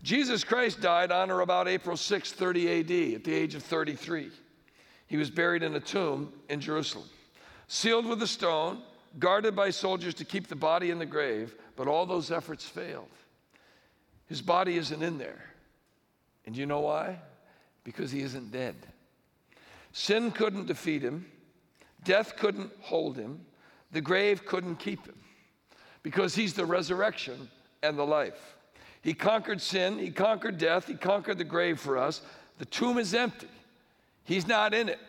Jesus 0.01 0.43
Christ 0.43 0.81
died 0.81 1.11
on 1.11 1.31
or 1.31 1.41
about 1.41 1.67
April 1.67 1.97
6, 1.97 2.31
30 2.31 2.79
AD, 2.79 3.15
at 3.15 3.23
the 3.23 3.33
age 3.33 3.55
of 3.55 3.63
33. 3.63 4.29
He 5.07 5.17
was 5.17 5.29
buried 5.29 5.63
in 5.63 5.75
a 5.75 5.79
tomb 5.79 6.31
in 6.49 6.61
Jerusalem, 6.61 7.07
sealed 7.67 8.05
with 8.05 8.21
a 8.21 8.27
stone, 8.27 8.81
guarded 9.19 9.55
by 9.55 9.69
soldiers 9.71 10.13
to 10.15 10.25
keep 10.25 10.47
the 10.47 10.55
body 10.55 10.91
in 10.91 10.99
the 10.99 11.05
grave, 11.05 11.55
but 11.75 11.87
all 11.87 12.05
those 12.05 12.31
efforts 12.31 12.65
failed. 12.65 13.09
His 14.27 14.41
body 14.41 14.77
isn't 14.77 15.03
in 15.03 15.17
there. 15.17 15.43
And 16.45 16.55
you 16.55 16.65
know 16.65 16.81
why? 16.81 17.19
Because 17.83 18.11
he 18.11 18.21
isn't 18.21 18.51
dead. 18.51 18.75
Sin 19.91 20.31
couldn't 20.31 20.67
defeat 20.67 21.01
him, 21.01 21.25
death 22.05 22.37
couldn't 22.37 22.71
hold 22.79 23.17
him, 23.17 23.41
the 23.91 23.99
grave 23.99 24.45
couldn't 24.45 24.77
keep 24.77 25.05
him, 25.05 25.17
because 26.03 26.33
he's 26.33 26.53
the 26.53 26.65
resurrection 26.65 27.49
and 27.83 27.97
the 27.97 28.05
life. 28.05 28.55
He 29.01 29.13
conquered 29.13 29.61
sin, 29.61 29.99
he 29.99 30.09
conquered 30.09 30.57
death, 30.57 30.87
he 30.87 30.95
conquered 30.95 31.37
the 31.37 31.43
grave 31.43 31.79
for 31.79 31.97
us. 31.97 32.21
The 32.57 32.65
tomb 32.65 32.97
is 32.97 33.13
empty. 33.13 33.49
He's 34.23 34.47
not 34.47 34.73
in 34.73 34.89
it 34.89 34.99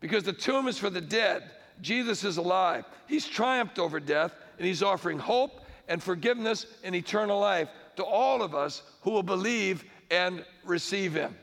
because 0.00 0.22
the 0.22 0.32
tomb 0.32 0.68
is 0.68 0.78
for 0.78 0.90
the 0.90 1.00
dead. 1.00 1.50
Jesus 1.80 2.22
is 2.22 2.36
alive. 2.36 2.84
He's 3.08 3.26
triumphed 3.26 3.78
over 3.78 3.98
death 3.98 4.34
and 4.58 4.66
he's 4.66 4.82
offering 4.82 5.18
hope 5.18 5.62
and 5.88 6.02
forgiveness 6.02 6.66
and 6.84 6.94
eternal 6.94 7.40
life 7.40 7.68
to 7.96 8.04
all 8.04 8.42
of 8.42 8.54
us 8.54 8.82
who 9.00 9.10
will 9.10 9.22
believe 9.22 9.84
and 10.10 10.44
receive 10.64 11.14
him. 11.14 11.34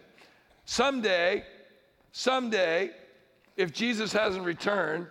Someday, 0.66 1.44
someday, 2.14 2.92
if 3.62 3.72
Jesus 3.72 4.12
hasn't 4.12 4.44
returned, 4.44 5.08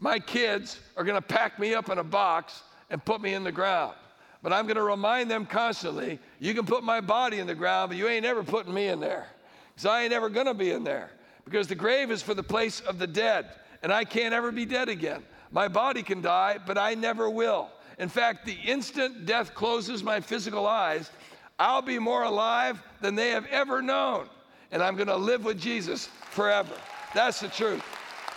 my 0.00 0.18
kids 0.18 0.80
are 0.96 1.04
going 1.04 1.20
to 1.20 1.26
pack 1.26 1.58
me 1.58 1.74
up 1.74 1.88
in 1.88 1.98
a 1.98 2.04
box 2.04 2.62
and 2.90 3.04
put 3.04 3.20
me 3.20 3.34
in 3.34 3.44
the 3.44 3.52
ground. 3.52 3.94
But 4.42 4.52
I'm 4.52 4.66
going 4.66 4.76
to 4.76 4.82
remind 4.82 5.30
them 5.30 5.46
constantly 5.46 6.18
you 6.38 6.54
can 6.54 6.66
put 6.66 6.84
my 6.84 7.00
body 7.00 7.38
in 7.38 7.46
the 7.46 7.54
ground, 7.54 7.90
but 7.90 7.98
you 7.98 8.08
ain't 8.08 8.24
ever 8.24 8.42
putting 8.42 8.72
me 8.72 8.88
in 8.88 9.00
there. 9.00 9.26
Because 9.74 9.86
I 9.86 10.02
ain't 10.02 10.12
ever 10.12 10.28
going 10.28 10.46
to 10.46 10.54
be 10.54 10.70
in 10.70 10.84
there. 10.84 11.10
Because 11.44 11.66
the 11.66 11.74
grave 11.74 12.10
is 12.10 12.22
for 12.22 12.34
the 12.34 12.42
place 12.42 12.80
of 12.80 12.98
the 12.98 13.06
dead, 13.06 13.46
and 13.82 13.92
I 13.92 14.04
can't 14.04 14.34
ever 14.34 14.52
be 14.52 14.64
dead 14.64 14.88
again. 14.88 15.22
My 15.50 15.66
body 15.66 16.02
can 16.02 16.20
die, 16.20 16.58
but 16.64 16.76
I 16.76 16.94
never 16.94 17.30
will. 17.30 17.70
In 17.98 18.08
fact, 18.08 18.44
the 18.44 18.56
instant 18.64 19.26
death 19.26 19.54
closes 19.54 20.02
my 20.02 20.20
physical 20.20 20.66
eyes, 20.66 21.10
I'll 21.58 21.82
be 21.82 21.98
more 21.98 22.22
alive 22.22 22.80
than 23.00 23.16
they 23.16 23.30
have 23.30 23.46
ever 23.46 23.82
known. 23.82 24.28
And 24.70 24.82
I'm 24.82 24.94
going 24.94 25.08
to 25.08 25.16
live 25.16 25.44
with 25.44 25.60
Jesus 25.60 26.06
forever. 26.30 26.74
That's 27.14 27.40
the 27.40 27.48
truth 27.48 27.82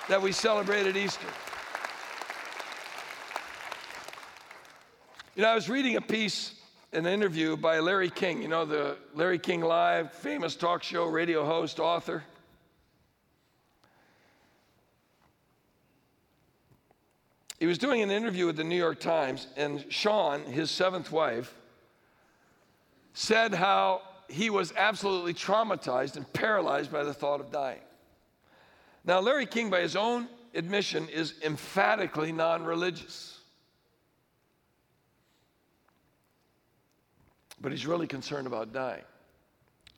that 0.08 0.22
we 0.22 0.32
celebrated 0.32 0.96
Easter. 0.96 1.28
You 5.36 5.44
know, 5.44 5.50
I 5.50 5.56
was 5.56 5.70
reading 5.70 5.98
a 5.98 6.02
piece, 6.02 6.56
an 6.94 7.06
interview 7.06 7.58
by 7.58 7.80
Larry 7.80 8.10
King, 8.10 8.42
you 8.42 8.48
know, 8.48 8.66
the 8.66 8.98
Larry 9.14 9.40
King 9.40 9.62
Live, 9.62 10.14
famous 10.14 10.56
talk 10.56 10.84
show, 10.84 11.06
radio 11.06 11.46
host, 11.46 11.80
author. 11.80 12.24
He 17.60 17.66
was 17.66 17.78
doing 17.78 18.02
an 18.02 18.10
interview 18.10 18.46
with 18.46 18.56
the 18.56 18.64
New 18.64 18.78
York 18.78 19.00
Times, 19.00 19.48
and 19.56 19.86
Shawn, 19.90 20.44
his 20.44 20.72
seventh 20.72 21.12
wife, 21.12 21.54
said 23.14 23.54
how 23.54 24.02
he 24.30 24.50
was 24.50 24.74
absolutely 24.78 25.34
traumatized 25.34 26.16
and 26.16 26.32
paralyzed 26.34 26.92
by 26.92 27.04
the 27.04 27.14
thought 27.14 27.40
of 27.40 27.52
dying. 27.52 27.82
Now, 29.04 29.20
Larry 29.20 29.46
King, 29.46 29.70
by 29.70 29.82
his 29.82 29.96
own 29.96 30.28
admission, 30.54 31.08
is 31.10 31.34
emphatically 31.44 32.32
non 32.32 32.64
religious. 32.64 33.40
But 37.60 37.72
he's 37.72 37.86
really 37.86 38.08
concerned 38.08 38.48
about 38.48 38.74
dying. 38.74 39.04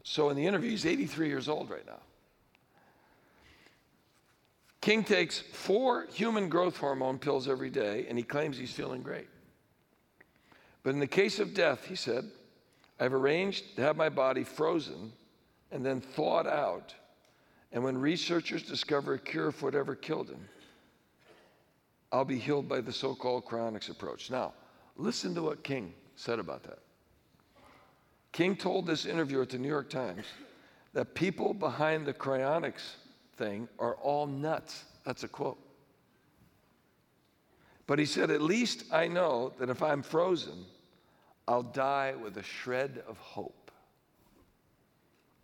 So, 0.04 0.30
in 0.30 0.36
the 0.36 0.46
interview, 0.46 0.70
he's 0.70 0.86
83 0.86 1.28
years 1.28 1.48
old 1.48 1.70
right 1.70 1.86
now. 1.86 2.00
King 4.82 5.06
takes 5.06 5.40
four 5.40 6.08
human 6.14 6.50
growth 6.50 6.76
hormone 6.76 7.18
pills 7.18 7.48
every 7.48 7.70
day, 7.70 8.06
and 8.10 8.18
he 8.18 8.24
claims 8.24 8.58
he's 8.58 8.74
feeling 8.74 9.02
great. 9.02 9.28
But 10.84 10.90
in 10.90 11.00
the 11.00 11.08
case 11.08 11.40
of 11.40 11.54
death, 11.54 11.86
he 11.86 11.96
said, 11.96 12.30
I've 13.00 13.14
arranged 13.14 13.78
to 13.78 13.82
have 13.82 13.96
my 13.96 14.10
body 14.10 14.44
frozen 14.44 15.14
and 15.72 15.86
then 15.86 16.02
thawed 16.02 16.48
out. 16.48 16.94
And 17.74 17.84
when 17.84 17.98
researchers 17.98 18.62
discover 18.62 19.16
a 19.16 19.20
cure 19.20 19.52
for 19.52 19.66
whatever 19.66 19.96
killed 19.96 20.30
him, 20.30 20.48
I'll 22.12 22.24
be 22.24 22.38
healed 22.38 22.70
by 22.70 22.80
the 22.80 22.94
so 22.94 23.16
called 23.16 23.46
cryonics 23.46 23.90
approach. 23.90 24.30
Now, 24.30 24.54
listen 24.96 25.34
to 25.34 25.42
what 25.42 25.64
King 25.64 25.94
said 26.16 26.38
about 26.38 26.62
that. 26.64 26.78
King 28.32 28.56
told 28.56 28.86
this 28.86 29.06
interviewer 29.06 29.42
at 29.42 29.50
the 29.50 29.58
New 29.58 29.68
York 29.68 29.90
Times 29.90 30.26
that 30.94 31.16
people 31.16 31.56
behind 31.56 32.06
the 32.06 32.14
cryonics 32.14 32.96
thing 33.38 33.68
are 33.80 33.96
all 33.96 34.28
nuts. 34.28 34.86
That's 35.04 35.24
a 35.24 35.28
quote. 35.28 35.60
But 37.88 37.98
he 37.98 38.06
said, 38.06 38.30
At 38.30 38.42
least 38.42 38.86
I 38.92 39.08
know 39.08 39.52
that 39.58 39.70
if 39.70 39.82
I'm 39.82 40.04
frozen, 40.04 40.66
I'll 41.48 41.64
die 41.64 42.14
with 42.22 42.38
a 42.38 42.44
shred 42.44 43.04
of 43.08 43.18
hope. 43.18 43.72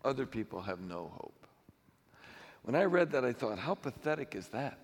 Other 0.06 0.28
people 0.28 0.62
have 0.62 0.80
no 0.80 1.12
hope. 1.16 1.48
When 2.64 2.76
I 2.76 2.84
read 2.84 3.12
that, 3.12 3.26
I 3.26 3.34
thought, 3.34 3.58
how 3.58 3.76
pathetic 3.76 4.36
is 4.36 4.48
that? 4.50 4.78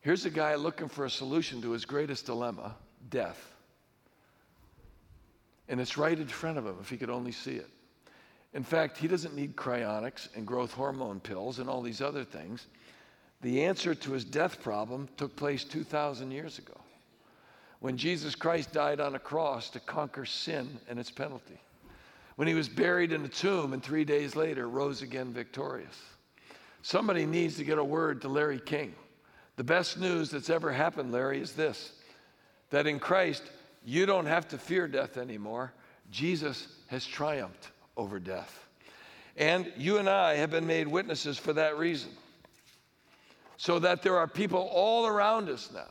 Here's 0.00 0.26
a 0.26 0.30
guy 0.30 0.54
looking 0.54 0.88
for 0.88 1.04
a 1.04 1.10
solution 1.10 1.62
to 1.62 1.70
his 1.70 1.84
greatest 1.84 2.26
dilemma 2.26 2.74
death. 3.10 3.52
And 5.68 5.80
it's 5.80 5.96
right 5.96 6.18
in 6.18 6.26
front 6.26 6.58
of 6.58 6.66
him 6.66 6.76
if 6.80 6.90
he 6.90 6.96
could 6.96 7.10
only 7.10 7.32
see 7.32 7.54
it. 7.54 7.68
In 8.52 8.62
fact, 8.62 8.98
he 8.98 9.08
doesn't 9.08 9.34
need 9.34 9.56
cryonics 9.56 10.28
and 10.36 10.46
growth 10.46 10.72
hormone 10.72 11.20
pills 11.20 11.58
and 11.58 11.68
all 11.68 11.80
these 11.80 12.00
other 12.00 12.22
things. 12.22 12.66
The 13.40 13.64
answer 13.64 13.94
to 13.94 14.12
his 14.12 14.24
death 14.24 14.62
problem 14.62 15.08
took 15.16 15.34
place 15.36 15.64
2,000 15.64 16.30
years 16.30 16.58
ago 16.58 16.80
when 17.80 17.98
Jesus 17.98 18.34
Christ 18.34 18.72
died 18.72 19.00
on 19.00 19.14
a 19.14 19.18
cross 19.18 19.68
to 19.70 19.80
conquer 19.80 20.24
sin 20.24 20.78
and 20.88 20.98
its 20.98 21.10
penalty. 21.10 21.60
When 22.36 22.48
he 22.48 22.54
was 22.54 22.68
buried 22.68 23.12
in 23.12 23.24
a 23.24 23.28
tomb 23.28 23.72
and 23.72 23.82
three 23.82 24.04
days 24.04 24.34
later 24.34 24.68
rose 24.68 25.02
again 25.02 25.32
victorious. 25.32 26.00
Somebody 26.82 27.26
needs 27.26 27.56
to 27.56 27.64
get 27.64 27.78
a 27.78 27.84
word 27.84 28.20
to 28.22 28.28
Larry 28.28 28.60
King. 28.60 28.94
The 29.56 29.64
best 29.64 29.98
news 29.98 30.30
that's 30.30 30.50
ever 30.50 30.72
happened, 30.72 31.12
Larry, 31.12 31.40
is 31.40 31.52
this 31.52 31.92
that 32.70 32.86
in 32.86 32.98
Christ, 32.98 33.42
you 33.84 34.04
don't 34.04 34.26
have 34.26 34.48
to 34.48 34.58
fear 34.58 34.88
death 34.88 35.16
anymore. 35.16 35.72
Jesus 36.10 36.66
has 36.88 37.06
triumphed 37.06 37.70
over 37.96 38.18
death. 38.18 38.66
And 39.36 39.72
you 39.76 39.98
and 39.98 40.08
I 40.08 40.34
have 40.34 40.50
been 40.50 40.66
made 40.66 40.88
witnesses 40.88 41.38
for 41.38 41.52
that 41.52 41.78
reason. 41.78 42.10
so 43.56 43.78
that 43.78 44.02
there 44.02 44.16
are 44.16 44.26
people 44.26 44.68
all 44.72 45.06
around 45.06 45.48
us 45.48 45.70
now 45.72 45.88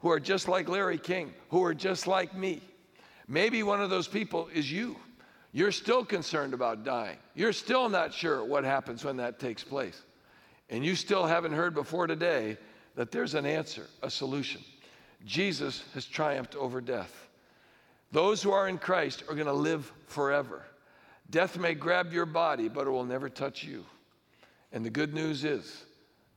who 0.00 0.10
are 0.10 0.20
just 0.20 0.48
like 0.48 0.68
Larry 0.68 0.98
King, 0.98 1.32
who 1.48 1.64
are 1.64 1.74
just 1.74 2.06
like 2.06 2.34
me. 2.34 2.60
Maybe 3.28 3.62
one 3.62 3.80
of 3.80 3.90
those 3.90 4.08
people 4.08 4.48
is 4.52 4.70
you. 4.70 4.96
You're 5.52 5.72
still 5.72 6.04
concerned 6.04 6.54
about 6.54 6.82
dying. 6.82 7.18
You're 7.34 7.52
still 7.52 7.88
not 7.88 8.14
sure 8.14 8.42
what 8.44 8.64
happens 8.64 9.04
when 9.04 9.18
that 9.18 9.38
takes 9.38 9.62
place. 9.62 10.00
And 10.70 10.84
you 10.84 10.96
still 10.96 11.26
haven't 11.26 11.52
heard 11.52 11.74
before 11.74 12.06
today 12.06 12.56
that 12.94 13.10
there's 13.10 13.34
an 13.34 13.44
answer, 13.44 13.86
a 14.02 14.10
solution. 14.10 14.62
Jesus 15.26 15.84
has 15.92 16.06
triumphed 16.06 16.56
over 16.56 16.80
death. 16.80 17.28
Those 18.12 18.42
who 18.42 18.50
are 18.50 18.68
in 18.68 18.78
Christ 18.78 19.24
are 19.28 19.34
going 19.34 19.46
to 19.46 19.52
live 19.52 19.92
forever. 20.06 20.64
Death 21.30 21.58
may 21.58 21.74
grab 21.74 22.12
your 22.12 22.26
body, 22.26 22.68
but 22.68 22.86
it 22.86 22.90
will 22.90 23.04
never 23.04 23.28
touch 23.28 23.62
you. 23.62 23.84
And 24.72 24.84
the 24.84 24.90
good 24.90 25.14
news 25.14 25.44
is 25.44 25.84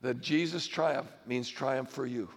that 0.02 0.22
Jesus' 0.22 0.68
triumph 0.68 1.08
means 1.26 1.50
triumph 1.50 1.90
for 1.90 2.06
you. 2.06 2.30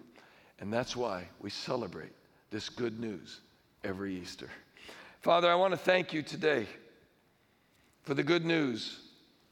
And 0.61 0.73
that's 0.73 0.97
why 0.97 1.29
we 1.41 1.51
celebrate 1.51 2.13
this 2.51 2.69
good 2.69 2.99
news 2.99 3.41
every 3.85 4.15
Easter. 4.15 4.51
Father, 5.21 5.51
I 5.51 5.57
want 5.57 5.73
to 5.73 5.79
thank 5.79 6.13
you 6.13 6.23
today 6.23 6.67
for 8.03 8.15
the 8.15 8.23
good 8.23 8.45
news 8.45 9.01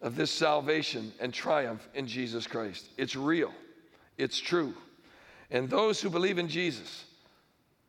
of 0.00 0.14
this 0.14 0.30
salvation 0.30 1.12
and 1.18 1.34
triumph 1.34 1.86
in 1.92 2.06
Jesus 2.06 2.46
Christ. 2.46 2.88
It's 2.96 3.16
real, 3.16 3.52
it's 4.16 4.38
true. 4.38 4.74
And 5.50 5.68
those 5.68 6.00
who 6.00 6.08
believe 6.08 6.38
in 6.38 6.48
Jesus 6.48 7.04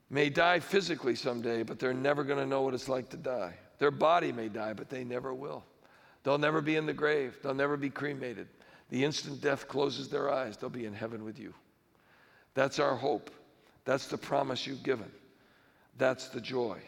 may 0.10 0.30
die 0.30 0.60
physically 0.60 1.16
someday, 1.16 1.62
but 1.62 1.78
they're 1.78 1.94
never 1.94 2.24
going 2.24 2.40
to 2.40 2.48
know 2.48 2.64
what 2.64 2.74
it's 2.74 2.90
like 2.90 3.10
to 3.10 3.18
die. 3.18 3.54
Their 3.78 3.92
body 3.92 4.32
may 4.32 4.48
die, 4.48 4.74
but 4.74 4.90
they 4.90 5.04
never 5.04 5.34
will. 5.34 5.64
They'll 6.24 6.40
never 6.40 6.62
be 6.62 6.78
in 6.78 6.88
the 6.88 6.94
grave, 6.94 7.38
they'll 7.44 7.54
never 7.54 7.78
be 7.78 7.92
cremated. 7.92 8.48
The 8.90 9.04
instant 9.04 9.42
death 9.42 9.68
closes 9.68 10.10
their 10.10 10.32
eyes, 10.32 10.58
they'll 10.58 10.70
be 10.72 10.86
in 10.86 10.94
heaven 10.94 11.24
with 11.24 11.38
you. 11.38 11.54
That's 12.56 12.80
our 12.80 12.96
hope. 12.96 13.30
That's 13.86 14.08
the 14.08 14.18
promise 14.18 14.66
you've 14.66 14.84
given. 14.84 15.12
That's 15.98 16.30
the 16.30 16.42
joy 16.42 16.82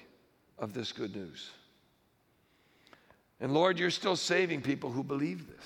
of 0.60 0.74
this 0.74 0.92
good 0.92 1.16
news. 1.16 1.50
And 3.40 3.54
Lord, 3.54 3.80
you're 3.80 3.90
still 3.90 4.16
saving 4.16 4.62
people 4.62 4.92
who 4.92 5.04
believe 5.04 5.48
this. 5.48 5.66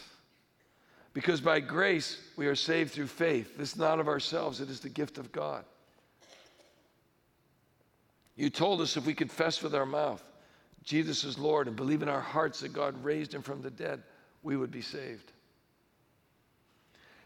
Because 1.14 1.42
by 1.42 1.60
grace 1.60 2.20
we 2.36 2.48
are 2.48 2.56
saved 2.56 2.92
through 2.92 3.08
faith. 3.08 3.58
This 3.58 3.74
is 3.74 3.78
not 3.78 4.00
of 4.00 4.08
ourselves, 4.08 4.62
it 4.62 4.70
is 4.70 4.80
the 4.80 4.90
gift 4.90 5.18
of 5.18 5.32
God. 5.32 5.66
You 8.36 8.50
told 8.50 8.82
us 8.82 8.98
if 8.98 9.06
we 9.06 9.14
confess 9.14 9.62
with 9.62 9.76
our 9.76 9.86
mouth 9.86 10.24
Jesus 10.84 11.24
is 11.24 11.40
Lord 11.40 11.68
and 11.68 11.78
believe 11.78 12.02
in 12.02 12.10
our 12.10 12.20
hearts 12.20 12.60
that 12.60 12.74
God 12.74 13.02
raised 13.04 13.34
him 13.34 13.42
from 13.42 13.62
the 13.62 13.72
dead, 13.72 14.04
we 14.42 14.58
would 14.58 14.72
be 14.72 14.82
saved. 14.82 15.32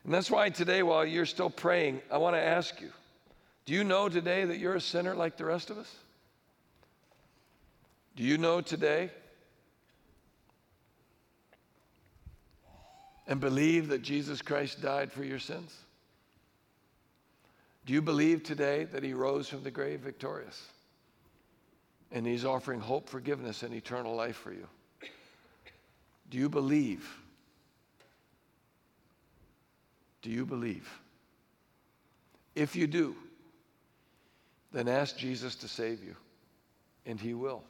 And 0.03 0.13
that's 0.13 0.29
why 0.29 0.49
today, 0.49 0.83
while 0.83 1.03
you're 1.03 1.25
still 1.25 1.49
praying, 1.49 2.01
I 2.11 2.17
want 2.17 2.35
to 2.35 2.41
ask 2.41 2.79
you 2.79 2.91
do 3.65 3.73
you 3.73 3.83
know 3.83 4.07
today 4.07 4.45
that 4.45 4.59
you're 4.59 4.75
a 4.75 4.81
sinner 4.81 5.15
like 5.15 5.37
the 5.37 5.45
rest 5.45 5.69
of 5.69 5.77
us? 5.77 5.93
Do 8.17 8.23
you 8.23 8.39
know 8.39 8.61
today 8.61 9.11
and 13.27 13.39
believe 13.39 13.89
that 13.89 14.01
Jesus 14.01 14.41
Christ 14.41 14.81
died 14.81 15.11
for 15.11 15.23
your 15.23 15.37
sins? 15.37 15.71
Do 17.85 17.93
you 17.93 18.01
believe 18.01 18.41
today 18.41 18.85
that 18.85 19.03
he 19.03 19.13
rose 19.13 19.47
from 19.47 19.61
the 19.61 19.69
grave 19.69 19.99
victorious? 19.99 20.59
And 22.11 22.25
he's 22.25 22.43
offering 22.43 22.79
hope, 22.79 23.07
forgiveness, 23.07 23.61
and 23.61 23.71
eternal 23.71 24.15
life 24.15 24.37
for 24.37 24.51
you. 24.51 24.67
Do 26.31 26.39
you 26.39 26.49
believe? 26.49 27.07
Do 30.23 30.31
you 30.31 30.43
believe? 30.43 30.89
If 32.55 32.75
you 32.75 32.87
do, 32.87 33.15
then 34.71 34.87
ask 34.87 35.15
Jesus 35.17 35.53
to 35.57 35.67
save 35.67 36.03
you, 36.03 36.15
and 37.05 37.19
he 37.19 37.35
will. 37.35 37.61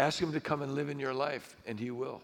Ask 0.00 0.18
him 0.18 0.32
to 0.32 0.40
come 0.40 0.62
and 0.62 0.74
live 0.74 0.88
in 0.88 0.98
your 0.98 1.12
life, 1.12 1.56
and 1.66 1.78
he 1.78 1.90
will. 1.90 2.22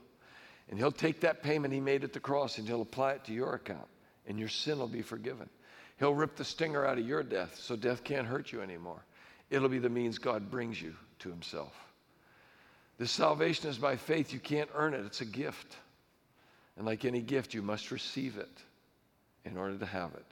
And 0.71 0.79
he'll 0.79 0.91
take 0.91 1.21
that 1.21 1.43
payment 1.43 1.75
he 1.75 1.81
made 1.81 2.05
at 2.05 2.15
the 2.15 2.21
cross 2.21 2.57
and 2.57 2.67
he'll 2.67 2.81
apply 2.81 3.13
it 3.13 3.25
to 3.25 3.35
your 3.35 3.53
account, 3.53 3.87
and 4.27 4.39
your 4.39 4.49
sin 4.49 4.79
will 4.79 4.89
be 4.89 5.03
forgiven. 5.03 5.51
He'll 5.99 6.15
rip 6.15 6.37
the 6.37 6.45
stinger 6.45 6.87
out 6.87 6.97
of 6.97 7.07
your 7.07 7.23
death 7.23 7.55
so 7.61 7.77
death 7.77 8.03
can't 8.03 8.27
hurt 8.27 8.51
you 8.51 8.63
anymore. 8.63 9.05
It'll 9.51 9.69
be 9.69 9.79
the 9.79 9.91
means 9.91 10.17
God 10.17 10.51
brings 10.51 10.81
you 10.81 10.95
to 11.19 11.29
himself. 11.29 11.75
This 12.97 13.11
salvation 13.11 13.69
is 13.69 13.77
by 13.77 13.97
faith. 13.97 14.33
You 14.33 14.41
can't 14.41 14.71
earn 14.75 14.95
it, 14.95 15.05
it's 15.05 15.21
a 15.21 15.27
gift. 15.27 15.77
And 16.79 16.87
like 16.87 17.05
any 17.05 17.21
gift, 17.21 17.53
you 17.53 17.61
must 17.61 17.91
receive 17.91 18.39
it 18.39 18.63
in 19.45 19.59
order 19.59 19.77
to 19.77 19.87
have 19.87 20.15
it. 20.15 20.27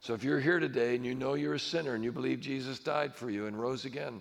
So 0.00 0.12
if 0.12 0.22
you're 0.22 0.40
here 0.40 0.60
today 0.60 0.94
and 0.94 1.06
you 1.06 1.14
know 1.14 1.32
you're 1.32 1.54
a 1.54 1.58
sinner 1.58 1.94
and 1.94 2.04
you 2.04 2.12
believe 2.12 2.40
Jesus 2.40 2.80
died 2.80 3.14
for 3.14 3.30
you 3.30 3.46
and 3.46 3.58
rose 3.58 3.86
again, 3.86 4.20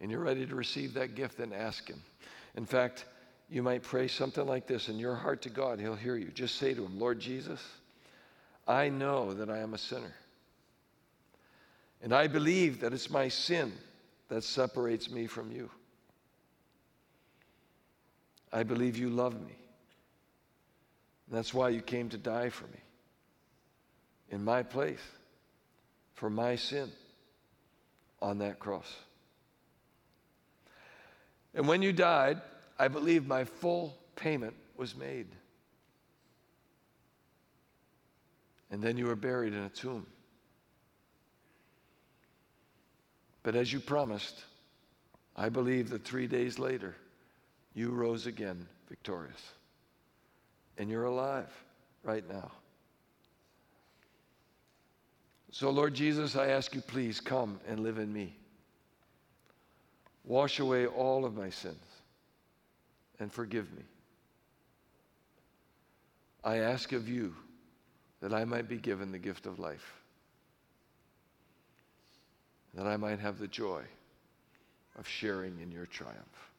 and 0.00 0.10
you're 0.10 0.20
ready 0.20 0.46
to 0.46 0.54
receive 0.54 0.94
that 0.94 1.14
gift, 1.14 1.38
then 1.38 1.52
ask 1.52 1.88
Him. 1.88 2.02
In 2.56 2.66
fact, 2.66 3.04
you 3.48 3.62
might 3.62 3.82
pray 3.82 4.08
something 4.08 4.46
like 4.46 4.66
this 4.66 4.88
in 4.88 4.98
your 4.98 5.14
heart 5.14 5.42
to 5.42 5.50
God. 5.50 5.78
He'll 5.78 5.94
hear 5.94 6.16
you. 6.16 6.28
Just 6.28 6.56
say 6.56 6.74
to 6.74 6.84
Him, 6.84 6.98
Lord 6.98 7.20
Jesus, 7.20 7.60
I 8.66 8.88
know 8.88 9.32
that 9.34 9.50
I 9.50 9.58
am 9.58 9.74
a 9.74 9.78
sinner. 9.78 10.14
And 12.02 12.12
I 12.12 12.26
believe 12.26 12.80
that 12.80 12.92
it's 12.92 13.10
my 13.10 13.28
sin 13.28 13.72
that 14.28 14.42
separates 14.42 15.10
me 15.10 15.26
from 15.26 15.52
you. 15.52 15.70
I 18.52 18.62
believe 18.62 18.96
you 18.96 19.08
love 19.08 19.34
me. 19.34 19.54
And 21.26 21.38
that's 21.38 21.54
why 21.54 21.68
you 21.70 21.80
came 21.80 22.08
to 22.10 22.18
die 22.18 22.48
for 22.48 22.66
me 22.66 22.80
in 24.30 24.42
my 24.44 24.62
place 24.62 25.00
for 26.14 26.30
my 26.30 26.56
sin 26.56 26.90
on 28.20 28.38
that 28.38 28.58
cross. 28.58 28.86
And 31.54 31.68
when 31.68 31.82
you 31.82 31.92
died, 31.92 32.40
I 32.78 32.88
believe 32.88 33.26
my 33.26 33.44
full 33.44 33.96
payment 34.16 34.54
was 34.76 34.96
made. 34.96 35.26
And 38.70 38.82
then 38.82 38.96
you 38.96 39.06
were 39.06 39.16
buried 39.16 39.52
in 39.52 39.62
a 39.64 39.68
tomb. 39.68 40.06
But 43.42 43.54
as 43.54 43.72
you 43.72 43.80
promised, 43.80 44.44
I 45.36 45.48
believe 45.48 45.90
that 45.90 46.04
three 46.04 46.26
days 46.26 46.58
later, 46.58 46.94
you 47.74 47.90
rose 47.90 48.26
again 48.26 48.66
victorious. 48.88 49.52
And 50.78 50.88
you're 50.88 51.04
alive 51.04 51.50
right 52.02 52.26
now. 52.28 52.50
So, 55.50 55.68
Lord 55.68 55.92
Jesus, 55.92 56.34
I 56.34 56.48
ask 56.48 56.74
you, 56.74 56.80
please 56.80 57.20
come 57.20 57.60
and 57.68 57.80
live 57.80 57.98
in 57.98 58.10
me. 58.10 58.36
Wash 60.24 60.60
away 60.60 60.86
all 60.86 61.24
of 61.24 61.34
my 61.34 61.50
sins 61.50 61.84
and 63.18 63.32
forgive 63.32 63.72
me. 63.72 63.82
I 66.44 66.58
ask 66.58 66.92
of 66.92 67.08
you 67.08 67.34
that 68.20 68.32
I 68.32 68.44
might 68.44 68.68
be 68.68 68.78
given 68.78 69.12
the 69.12 69.18
gift 69.18 69.46
of 69.46 69.58
life 69.58 70.02
that 72.74 72.86
I 72.86 72.96
might 72.96 73.18
have 73.18 73.38
the 73.38 73.48
joy 73.48 73.82
of 74.98 75.06
sharing 75.06 75.58
in 75.60 75.70
your 75.70 75.86
triumph. 75.86 76.51